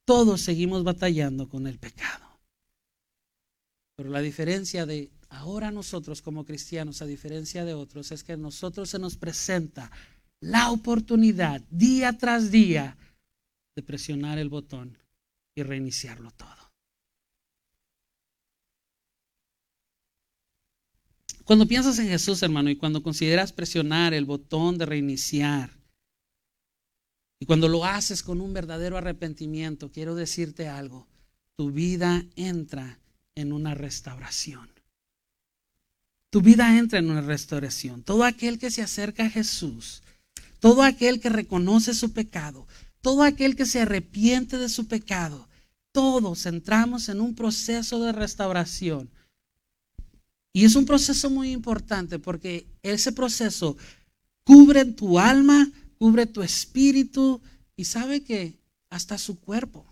Todos 0.06 0.42
seguimos 0.42 0.84
batallando 0.84 1.50
con 1.50 1.68
el 1.68 1.80
pecado. 1.80 2.25
Pero 3.96 4.10
la 4.10 4.22
diferencia 4.22 4.86
de 4.86 5.10
ahora 5.30 5.72
nosotros 5.72 6.22
como 6.22 6.46
cristianos, 6.46 7.02
a 7.02 7.06
diferencia 7.06 7.64
de 7.66 7.74
otros, 7.74 8.12
es 8.12 8.24
que 8.24 8.34
a 8.34 8.38
nosotros 8.38 8.90
se 8.90 9.00
nos 9.00 9.18
presenta 9.18 9.92
la 10.42 10.72
oportunidad 10.72 11.62
día 11.70 12.18
tras 12.18 12.52
día 12.52 12.98
de 13.76 13.84
presionar 13.84 14.38
el 14.38 14.50
botón 14.50 14.98
y 15.56 15.64
reiniciarlo 15.64 16.32
todo. 16.32 16.50
Cuando 21.46 21.68
piensas 21.68 22.00
en 22.00 22.08
Jesús, 22.08 22.42
hermano, 22.42 22.72
y 22.72 22.76
cuando 22.76 23.04
consideras 23.04 23.54
presionar 23.54 24.14
el 24.14 24.26
botón 24.26 24.78
de 24.78 24.86
reiniciar, 24.86 25.70
y 27.40 27.46
cuando 27.46 27.68
lo 27.68 27.86
haces 27.86 28.24
con 28.24 28.42
un 28.42 28.54
verdadero 28.54 28.98
arrepentimiento, 28.98 29.92
quiero 29.92 30.16
decirte 30.16 30.68
algo, 30.68 31.08
tu 31.56 31.72
vida 31.72 32.26
entra 32.36 33.00
en 33.36 33.54
una 33.54 33.76
restauración. 33.76 34.70
Tu 36.30 36.42
vida 36.42 36.78
entra 36.78 37.00
en 37.00 37.10
una 37.10 37.22
restauración. 37.22 38.04
Todo 38.04 38.24
aquel 38.24 38.60
que 38.60 38.72
se 38.72 38.82
acerca 38.82 39.26
a 39.26 39.30
Jesús, 39.30 40.02
todo 40.60 40.84
aquel 40.84 41.20
que 41.20 41.30
reconoce 41.30 41.94
su 41.94 42.12
pecado, 42.12 42.68
todo 43.02 43.24
aquel 43.24 43.56
que 43.56 43.66
se 43.66 43.82
arrepiente 43.82 44.58
de 44.58 44.68
su 44.68 44.88
pecado, 44.88 45.48
todos 45.92 46.46
entramos 46.46 47.08
en 47.08 47.22
un 47.22 47.36
proceso 47.36 48.04
de 48.04 48.12
restauración. 48.12 49.10
Y 50.52 50.66
es 50.66 50.76
un 50.76 50.86
proceso 50.86 51.30
muy 51.30 51.52
importante 51.52 52.20
porque 52.20 52.66
ese 52.82 53.12
proceso 53.12 53.78
cubre 54.44 54.86
tu 54.86 55.20
alma, 55.20 55.70
cubre 55.98 56.26
tu 56.26 56.42
espíritu 56.42 57.42
y 57.78 57.86
sabe 57.86 58.24
que 58.24 58.58
hasta 58.90 59.18
su 59.18 59.40
cuerpo. 59.40 59.86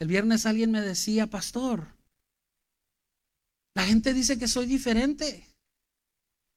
El 0.00 0.08
viernes 0.08 0.46
alguien 0.46 0.70
me 0.70 0.80
decía, 0.80 1.28
pastor, 1.28 1.86
la 3.74 3.84
gente 3.84 4.14
dice 4.14 4.38
que 4.38 4.48
soy 4.48 4.64
diferente, 4.64 5.46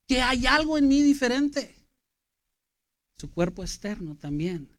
que 0.07 0.21
hay 0.21 0.47
algo 0.47 0.77
en 0.77 0.87
mí 0.87 1.01
diferente. 1.01 1.75
Su 3.17 3.29
cuerpo 3.31 3.61
externo 3.61 4.15
también 4.15 4.69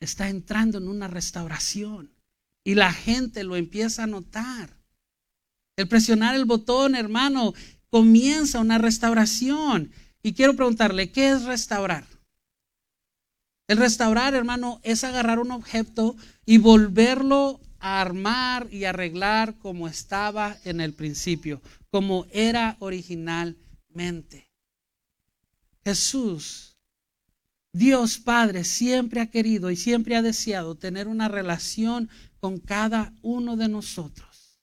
está 0.00 0.30
entrando 0.30 0.78
en 0.78 0.88
una 0.88 1.08
restauración 1.08 2.10
y 2.64 2.74
la 2.74 2.92
gente 2.92 3.44
lo 3.44 3.54
empieza 3.54 4.04
a 4.04 4.08
notar. 4.08 4.74
El 5.76 5.86
presionar 5.86 6.34
el 6.34 6.46
botón, 6.46 6.94
hermano, 6.94 7.52
comienza 7.90 8.60
una 8.60 8.78
restauración. 8.78 9.92
Y 10.22 10.32
quiero 10.32 10.56
preguntarle, 10.56 11.12
¿qué 11.12 11.28
es 11.28 11.44
restaurar? 11.44 12.06
El 13.68 13.76
restaurar, 13.76 14.34
hermano, 14.34 14.80
es 14.84 15.04
agarrar 15.04 15.38
un 15.38 15.50
objeto 15.50 16.16
y 16.46 16.56
volverlo 16.58 17.60
armar 17.86 18.66
y 18.72 18.84
arreglar 18.84 19.58
como 19.58 19.86
estaba 19.86 20.56
en 20.64 20.80
el 20.80 20.92
principio, 20.92 21.62
como 21.90 22.26
era 22.32 22.76
originalmente. 22.80 24.50
Jesús, 25.84 26.76
Dios 27.72 28.18
Padre, 28.18 28.64
siempre 28.64 29.20
ha 29.20 29.26
querido 29.26 29.70
y 29.70 29.76
siempre 29.76 30.16
ha 30.16 30.22
deseado 30.22 30.74
tener 30.74 31.06
una 31.06 31.28
relación 31.28 32.10
con 32.40 32.58
cada 32.58 33.12
uno 33.22 33.56
de 33.56 33.68
nosotros. 33.68 34.60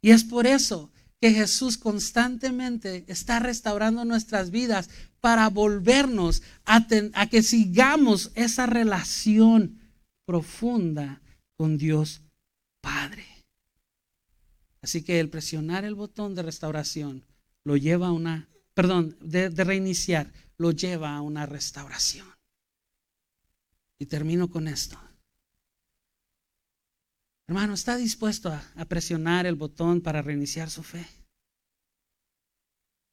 Y 0.00 0.10
es 0.10 0.22
por 0.22 0.46
eso 0.46 0.92
que 1.20 1.32
Jesús 1.32 1.76
constantemente 1.76 3.04
está 3.08 3.40
restaurando 3.40 4.04
nuestras 4.04 4.52
vidas 4.52 4.90
para 5.20 5.48
volvernos 5.48 6.42
a, 6.64 6.86
que 7.28 7.42
sigamos 7.42 8.30
esa 8.36 8.66
relación 8.66 9.80
profunda 10.24 11.20
con 11.56 11.78
Dios 11.78 12.22
Padre. 12.80 13.26
Así 14.86 15.02
que 15.02 15.18
el 15.18 15.28
presionar 15.28 15.84
el 15.84 15.96
botón 15.96 16.36
de 16.36 16.42
restauración 16.42 17.24
lo 17.64 17.76
lleva 17.76 18.06
a 18.06 18.12
una, 18.12 18.48
perdón, 18.74 19.16
de, 19.20 19.48
reiniciar, 19.48 20.32
lo 20.58 20.70
lleva 20.70 21.16
a 21.16 21.20
una 21.20 21.46
restauración. 21.46 22.28
Y 23.98 24.06
termino 24.06 24.48
con 24.48 24.68
esto. 24.68 24.96
Hermano, 27.48 27.74
¿está 27.74 27.96
dispuesto 27.96 28.52
a, 28.52 28.84
presionar 28.84 29.46
el 29.46 29.56
botón 29.56 30.00
para 30.00 30.22
reiniciar 30.22 30.70
su 30.70 30.84
fe? 30.84 31.04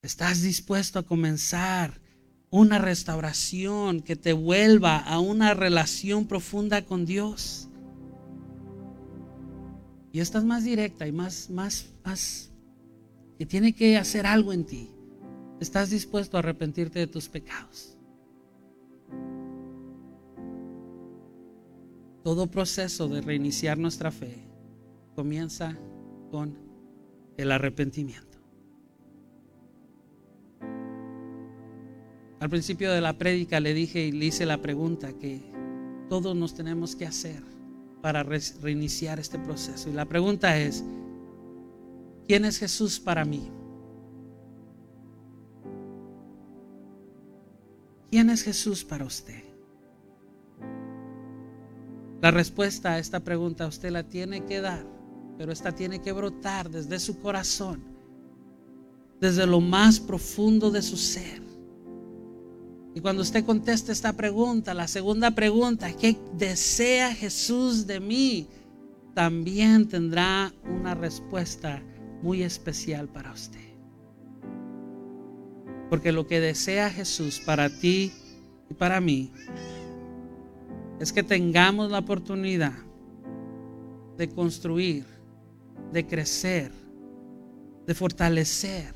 ¿Estás 0.03 0.43
dispuesto 0.43 0.99
a 0.99 1.03
comenzar 1.07 1.99
una 2.51 2.77
restauración 2.77 4.01
que 4.01 4.15
te 4.15 4.33
vuelva 4.33 4.99
a 4.99 5.19
una 5.19 5.55
relación 5.55 6.27
profunda 6.27 6.85
con 6.85 7.05
Dios? 7.05 7.69
Y 10.13 10.19
esta 10.19 10.37
es 10.37 10.43
más 10.45 10.63
directa 10.63 11.07
y 11.07 11.11
más, 11.11 11.49
más, 11.49 11.91
más, 12.05 12.51
que 13.39 13.47
tiene 13.47 13.73
que 13.73 13.97
hacer 13.97 14.27
algo 14.27 14.53
en 14.53 14.63
ti. 14.63 14.91
¿Estás 15.59 15.89
dispuesto 15.89 16.37
a 16.37 16.41
arrepentirte 16.41 16.99
de 16.99 17.07
tus 17.07 17.27
pecados? 17.27 17.97
Todo 22.23 22.45
proceso 22.45 23.07
de 23.07 23.21
reiniciar 23.21 23.79
nuestra 23.79 24.11
fe 24.11 24.37
comienza 25.15 25.75
con 26.29 26.59
el 27.35 27.51
arrepentimiento. 27.51 28.37
Al 32.39 32.49
principio 32.51 32.91
de 32.91 33.01
la 33.01 33.17
prédica 33.17 33.59
le 33.59 33.73
dije 33.73 34.05
y 34.05 34.11
le 34.11 34.25
hice 34.25 34.45
la 34.45 34.61
pregunta 34.61 35.11
que 35.13 35.41
todos 36.07 36.35
nos 36.35 36.53
tenemos 36.53 36.95
que 36.95 37.07
hacer 37.07 37.52
para 38.03 38.21
reiniciar 38.21 39.17
este 39.17 39.39
proceso. 39.39 39.89
Y 39.89 39.93
la 39.93 40.03
pregunta 40.03 40.57
es, 40.57 40.83
¿quién 42.27 42.43
es 42.43 42.59
Jesús 42.59 42.99
para 42.99 43.23
mí? 43.23 43.49
¿Quién 48.11 48.29
es 48.29 48.43
Jesús 48.43 48.83
para 48.83 49.05
usted? 49.05 49.41
La 52.21 52.31
respuesta 52.31 52.91
a 52.91 52.99
esta 52.99 53.21
pregunta 53.21 53.67
usted 53.67 53.91
la 53.91 54.03
tiene 54.03 54.43
que 54.43 54.59
dar, 54.59 54.85
pero 55.37 55.53
esta 55.53 55.71
tiene 55.71 56.01
que 56.01 56.11
brotar 56.11 56.69
desde 56.69 56.99
su 56.99 57.21
corazón, 57.21 57.85
desde 59.21 59.47
lo 59.47 59.61
más 59.61 60.01
profundo 60.01 60.71
de 60.71 60.81
su 60.81 60.97
ser. 60.97 61.41
Y 62.95 63.01
cuando 63.01 63.23
usted 63.23 63.43
conteste 63.43 63.91
esta 63.91 64.13
pregunta, 64.13 64.73
la 64.73 64.87
segunda 64.87 65.31
pregunta, 65.31 65.91
¿qué 65.93 66.15
desea 66.37 67.13
Jesús 67.13 67.87
de 67.87 67.99
mí? 67.99 68.47
También 69.15 69.87
tendrá 69.87 70.53
una 70.63 70.93
respuesta 70.93 71.81
muy 72.21 72.43
especial 72.43 73.07
para 73.09 73.31
usted. 73.31 73.59
Porque 75.89 76.11
lo 76.11 76.27
que 76.27 76.39
desea 76.39 76.89
Jesús 76.89 77.41
para 77.43 77.69
ti 77.69 78.11
y 78.69 78.73
para 78.73 79.01
mí 79.01 79.31
es 80.99 81.11
que 81.11 81.23
tengamos 81.23 81.91
la 81.91 81.99
oportunidad 81.99 82.73
de 84.17 84.29
construir, 84.29 85.05
de 85.91 86.05
crecer, 86.05 86.71
de 87.85 87.93
fortalecer, 87.95 88.93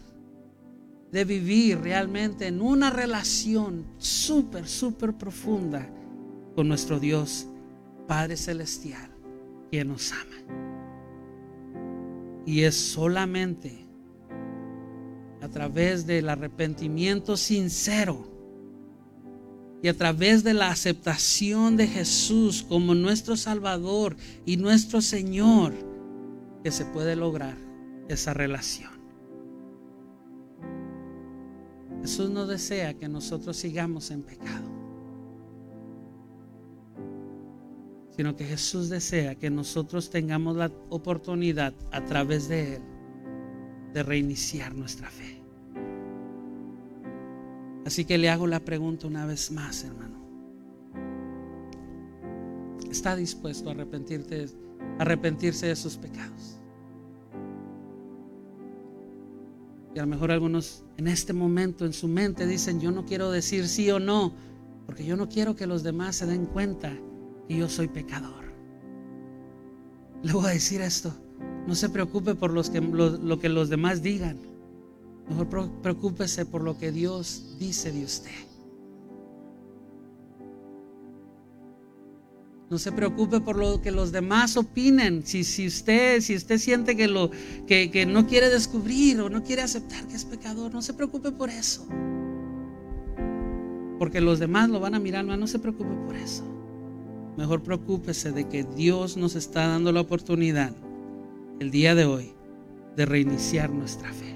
de 1.12 1.26
vivir 1.26 1.80
realmente 1.80 2.48
en 2.48 2.62
una 2.62 2.89
relación 2.89 3.86
súper, 3.98 4.67
súper 4.67 5.13
profunda 5.13 5.89
con 6.56 6.67
nuestro 6.67 7.00
Dios 7.00 7.48
Padre 8.08 8.38
Celestial, 8.38 9.10
quien 9.72 9.89
nos 9.89 10.12
ama. 10.12 10.56
Y 12.46 12.63
es 12.63 12.76
solamente 12.76 13.86
a 15.41 15.50
través 15.50 16.06
del 16.08 16.30
arrepentimiento 16.30 17.38
sincero 17.38 18.28
y 19.82 19.89
a 19.89 19.93
través 19.96 20.43
de 20.43 20.54
la 20.54 20.70
aceptación 20.70 21.78
de 21.78 21.88
Jesús 21.88 22.65
como 22.67 22.96
nuestro 22.96 23.38
Salvador 23.38 24.15
y 24.46 24.58
nuestro 24.58 25.02
Señor, 25.02 25.74
que 26.63 26.72
se 26.72 26.86
puede 26.86 27.15
lograr 27.15 27.58
esa 28.08 28.34
relación. 28.34 28.97
Jesús 32.08 32.30
no 32.30 32.48
desea 32.48 32.93
que 32.93 33.10
nosotros 33.10 33.58
sigamos 33.58 34.12
en 34.12 34.24
pecado, 34.24 34.65
sino 38.15 38.34
que 38.34 38.46
Jesús 38.46 38.88
desea 38.88 39.36
que 39.36 39.50
nosotros 39.50 40.10
tengamos 40.10 40.56
la 40.56 40.72
oportunidad 40.89 41.74
a 41.91 42.06
través 42.06 42.48
de 42.48 42.76
Él 42.76 42.82
de 43.93 44.04
reiniciar 44.04 44.74
nuestra 44.74 45.10
fe. 45.10 45.43
Así 47.86 48.06
que 48.06 48.17
le 48.17 48.30
hago 48.30 48.48
la 48.48 48.62
pregunta 48.62 49.06
una 49.06 49.26
vez 49.26 49.52
más, 49.52 49.84
hermano. 49.84 50.17
¿Está 52.89 53.17
dispuesto 53.17 53.67
a 53.67 53.74
arrepentirte, 53.74 54.46
arrepentirse 54.98 55.67
de 55.67 55.76
sus 55.76 55.98
pecados? 55.98 56.57
A 60.00 60.02
lo 60.02 60.08
mejor 60.08 60.32
algunos 60.32 60.84
en 60.98 61.08
este 61.08 61.34
momento 61.34 61.86
en 61.86 61.94
su 61.94 62.08
mente 62.08 62.46
dicen, 62.46 62.80
yo 62.80 62.92
no 62.92 63.06
quiero 63.06 63.32
decir 63.32 63.68
sí 63.68 63.90
o 63.92 64.00
no, 64.00 64.34
porque 64.86 65.06
yo 65.06 65.16
no 65.18 65.28
quiero 65.28 65.56
que 65.56 65.68
los 65.68 65.84
demás 65.84 66.18
se 66.18 66.26
den 66.26 66.46
cuenta 66.46 66.98
que 67.48 67.58
yo 67.58 67.68
soy 67.70 67.88
pecador. 67.88 68.46
Le 70.24 70.34
voy 70.34 70.46
a 70.46 70.50
decir 70.50 70.82
esto, 70.82 71.14
no 71.68 71.76
se 71.76 71.90
preocupe 71.90 72.36
por 72.36 72.52
los 72.52 72.70
que, 72.70 72.82
lo 72.82 73.40
que 73.40 73.50
los 73.50 73.70
demás 73.70 74.02
digan. 74.02 74.38
Mejor 75.30 75.72
preocúpese 75.82 76.46
por 76.46 76.64
lo 76.64 76.78
que 76.78 76.92
Dios 76.92 77.56
dice 77.60 77.92
de 77.92 78.04
usted. 78.04 78.32
No 82.69 82.77
se 82.77 82.91
preocupe 82.91 83.39
por 83.39 83.56
lo 83.56 83.82
que 83.82 83.91
los 83.91 84.12
demás 84.12 84.58
opinen. 84.58 85.25
Si, 85.25 85.43
si, 85.43 85.67
usted, 85.67 86.19
si 86.21 86.36
usted 86.36 86.58
siente 86.58 86.97
que, 86.97 87.08
lo, 87.08 87.32
que, 87.65 87.89
que 87.89 88.06
no 88.06 88.27
quiere 88.27 88.49
descubrir 88.49 89.21
o 89.21 89.30
no 89.30 89.43
quiere 89.43 89.62
aceptar 89.62 90.06
que 90.08 90.15
es 90.15 90.25
pecador, 90.25 90.73
no 90.73 90.82
se 90.82 90.93
preocupe 90.93 91.32
por 91.32 91.49
eso. 91.49 91.88
Porque 93.97 94.19
los 94.19 94.39
demás 94.39 94.69
lo 94.69 94.80
van 94.80 94.95
a 94.95 94.99
mirar, 94.99 95.23
no 95.23 95.47
se 95.47 95.60
preocupe 95.60 95.95
por 96.06 96.15
eso. 96.15 96.43
Mejor 97.38 97.63
preocúpese 97.63 98.32
de 98.32 98.49
que 98.49 98.63
Dios 98.63 99.15
nos 99.15 99.36
está 99.36 99.67
dando 99.67 99.91
la 99.91 100.01
oportunidad 100.01 100.73
el 101.60 101.71
día 101.71 101.95
de 101.95 102.06
hoy 102.06 102.34
de 102.95 103.06
reiniciar 103.06 103.69
nuestra 103.69 104.12
fe. 104.12 104.36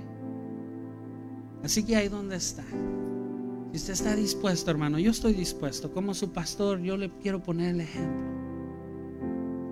Así 1.63 1.83
que 1.83 1.95
ahí 1.95 2.07
donde 2.07 2.37
está. 2.37 2.63
Si 3.71 3.77
usted 3.77 3.93
está 3.93 4.15
dispuesto, 4.15 4.69
hermano, 4.69 4.99
yo 4.99 5.12
estoy 5.12 5.34
dispuesto. 5.34 5.93
Como 5.93 6.13
su 6.13 6.31
pastor, 6.31 6.79
yo 6.81 6.97
le 6.97 7.10
quiero 7.21 7.41
poner 7.41 7.75
el 7.75 7.81
ejemplo. 7.81 8.29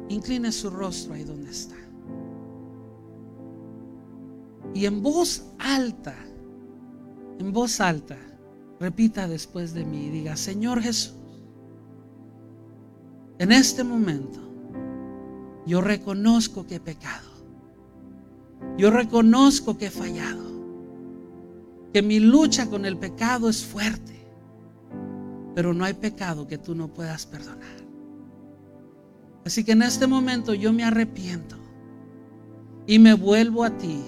Incline 0.08 0.52
su 0.54 0.70
rostro 0.70 1.14
ahí 1.14 1.24
donde 1.24 1.52
está. 1.52 1.76
Y 4.74 4.86
en 4.86 5.04
voz 5.04 5.52
alta, 5.60 6.16
en 7.40 7.52
voz 7.52 7.82
alta, 7.82 8.18
repita 8.80 9.28
después 9.28 9.74
de 9.74 9.84
mí 9.84 10.06
y 10.06 10.10
diga, 10.10 10.38
Señor 10.38 10.82
Jesús, 10.82 11.16
en 13.38 13.52
este 13.52 13.84
momento 13.84 14.40
yo 15.66 15.82
reconozco 15.82 16.66
que 16.66 16.76
he 16.76 16.80
pecado. 16.80 17.28
Yo 18.78 18.92
reconozco 18.92 19.78
que 19.78 19.88
he 19.88 19.92
fallado 19.92 20.49
que 21.94 22.02
mi 22.02 22.20
lucha 22.20 22.70
con 22.70 22.86
el 22.86 22.98
pecado 22.98 23.50
es 23.50 23.66
fuerte, 23.66 24.16
pero 25.56 25.74
no 25.74 25.86
hay 25.86 25.94
pecado 25.94 26.48
que 26.48 26.58
tú 26.58 26.76
no 26.76 26.88
puedas 26.88 27.26
perdonar. 27.26 27.80
Así 29.46 29.64
que 29.64 29.72
en 29.72 29.82
este 29.82 30.06
momento 30.06 30.54
yo 30.54 30.72
me 30.72 30.84
arrepiento 30.84 31.56
y 32.86 33.00
me 33.00 33.14
vuelvo 33.14 33.64
a 33.64 33.76
ti 33.78 34.00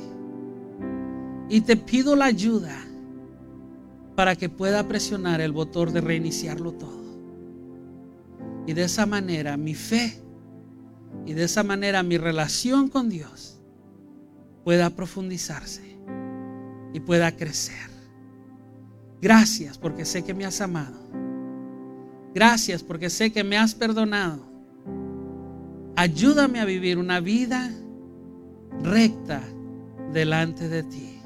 y 1.50 1.62
te 1.62 1.76
pido 1.76 2.16
la 2.16 2.26
ayuda 2.26 2.78
para 4.16 4.36
que 4.36 4.50
pueda 4.50 4.88
presionar 4.88 5.42
el 5.42 5.52
botón 5.52 5.94
de 5.94 6.02
reiniciarlo 6.02 6.74
todo. 6.74 7.02
Y 8.68 8.74
de 8.74 8.84
esa 8.84 9.06
manera 9.06 9.58
mi 9.58 9.74
fe 9.74 10.22
y 11.26 11.34
de 11.34 11.44
esa 11.44 11.64
manera 11.64 12.04
mi 12.04 12.18
relación 12.18 12.88
con 12.88 13.10
Dios 13.10 13.60
pueda 14.64 14.92
profundizarse 14.92 15.91
y 16.94 17.00
pueda 17.00 17.36
crecer. 17.36 17.90
Gracias 19.22 19.78
porque 19.78 20.06
sé 20.06 20.24
que 20.24 20.34
me 20.34 20.46
has 20.46 20.62
amado. 20.62 20.98
Gracias 22.34 22.84
porque 22.84 23.10
sé 23.10 23.32
que 23.32 23.44
me 23.44 23.58
has 23.58 23.76
perdonado. 23.76 24.52
Ayúdame 25.96 26.60
a 26.60 26.66
vivir 26.66 26.98
una 26.98 27.20
vida 27.20 27.70
recta 28.82 29.42
delante 30.12 30.70
de 30.70 30.84
ti. 30.84 31.22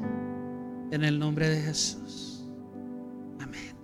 En 0.91 1.03
el 1.03 1.19
nombre 1.19 1.49
de 1.49 1.61
Jesús. 1.61 2.45
Amén. 3.39 3.75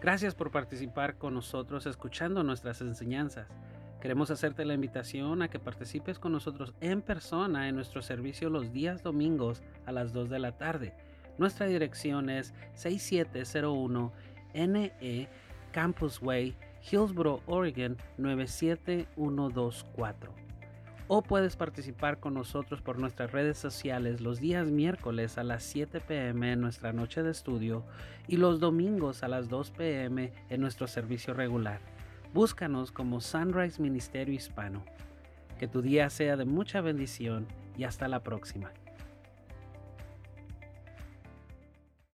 Gracias 0.00 0.34
por 0.34 0.50
participar 0.50 1.18
con 1.18 1.34
nosotros 1.34 1.86
escuchando 1.86 2.42
nuestras 2.42 2.80
enseñanzas. 2.80 3.46
Queremos 4.00 4.30
hacerte 4.30 4.64
la 4.64 4.72
invitación 4.72 5.42
a 5.42 5.48
que 5.48 5.58
participes 5.58 6.18
con 6.18 6.32
nosotros 6.32 6.72
en 6.80 7.02
persona 7.02 7.68
en 7.68 7.74
nuestro 7.74 8.00
servicio 8.00 8.48
los 8.48 8.72
días 8.72 9.02
domingos 9.02 9.62
a 9.84 9.92
las 9.92 10.14
2 10.14 10.30
de 10.30 10.38
la 10.38 10.56
tarde. 10.56 10.94
Nuestra 11.36 11.66
dirección 11.66 12.30
es 12.30 12.54
6701 12.74 14.10
NE 14.54 15.28
Campus 15.72 16.22
Way, 16.22 16.56
Hillsboro, 16.90 17.42
Oregon 17.46 17.98
97124. 18.16 20.32
O 21.08 21.22
puedes 21.22 21.56
participar 21.56 22.20
con 22.20 22.34
nosotros 22.34 22.80
por 22.80 22.98
nuestras 22.98 23.32
redes 23.32 23.58
sociales 23.58 24.20
los 24.20 24.38
días 24.40 24.68
miércoles 24.68 25.36
a 25.38 25.44
las 25.44 25.62
7 25.64 26.00
pm 26.00 26.52
en 26.52 26.60
nuestra 26.60 26.92
noche 26.92 27.22
de 27.22 27.32
estudio 27.32 27.84
y 28.28 28.38
los 28.38 28.60
domingos 28.60 29.22
a 29.22 29.28
las 29.28 29.48
2 29.48 29.70
pm 29.72 30.32
en 30.48 30.60
nuestro 30.60 30.86
servicio 30.86 31.34
regular. 31.34 31.80
Búscanos 32.32 32.92
como 32.92 33.20
Sunrise 33.20 33.82
Ministerio 33.82 34.32
Hispano. 34.32 34.84
Que 35.58 35.66
tu 35.66 35.82
día 35.82 36.08
sea 36.10 36.36
de 36.36 36.44
mucha 36.44 36.80
bendición 36.80 37.48
y 37.76 37.82
hasta 37.82 38.06
la 38.06 38.22
próxima. 38.22 38.70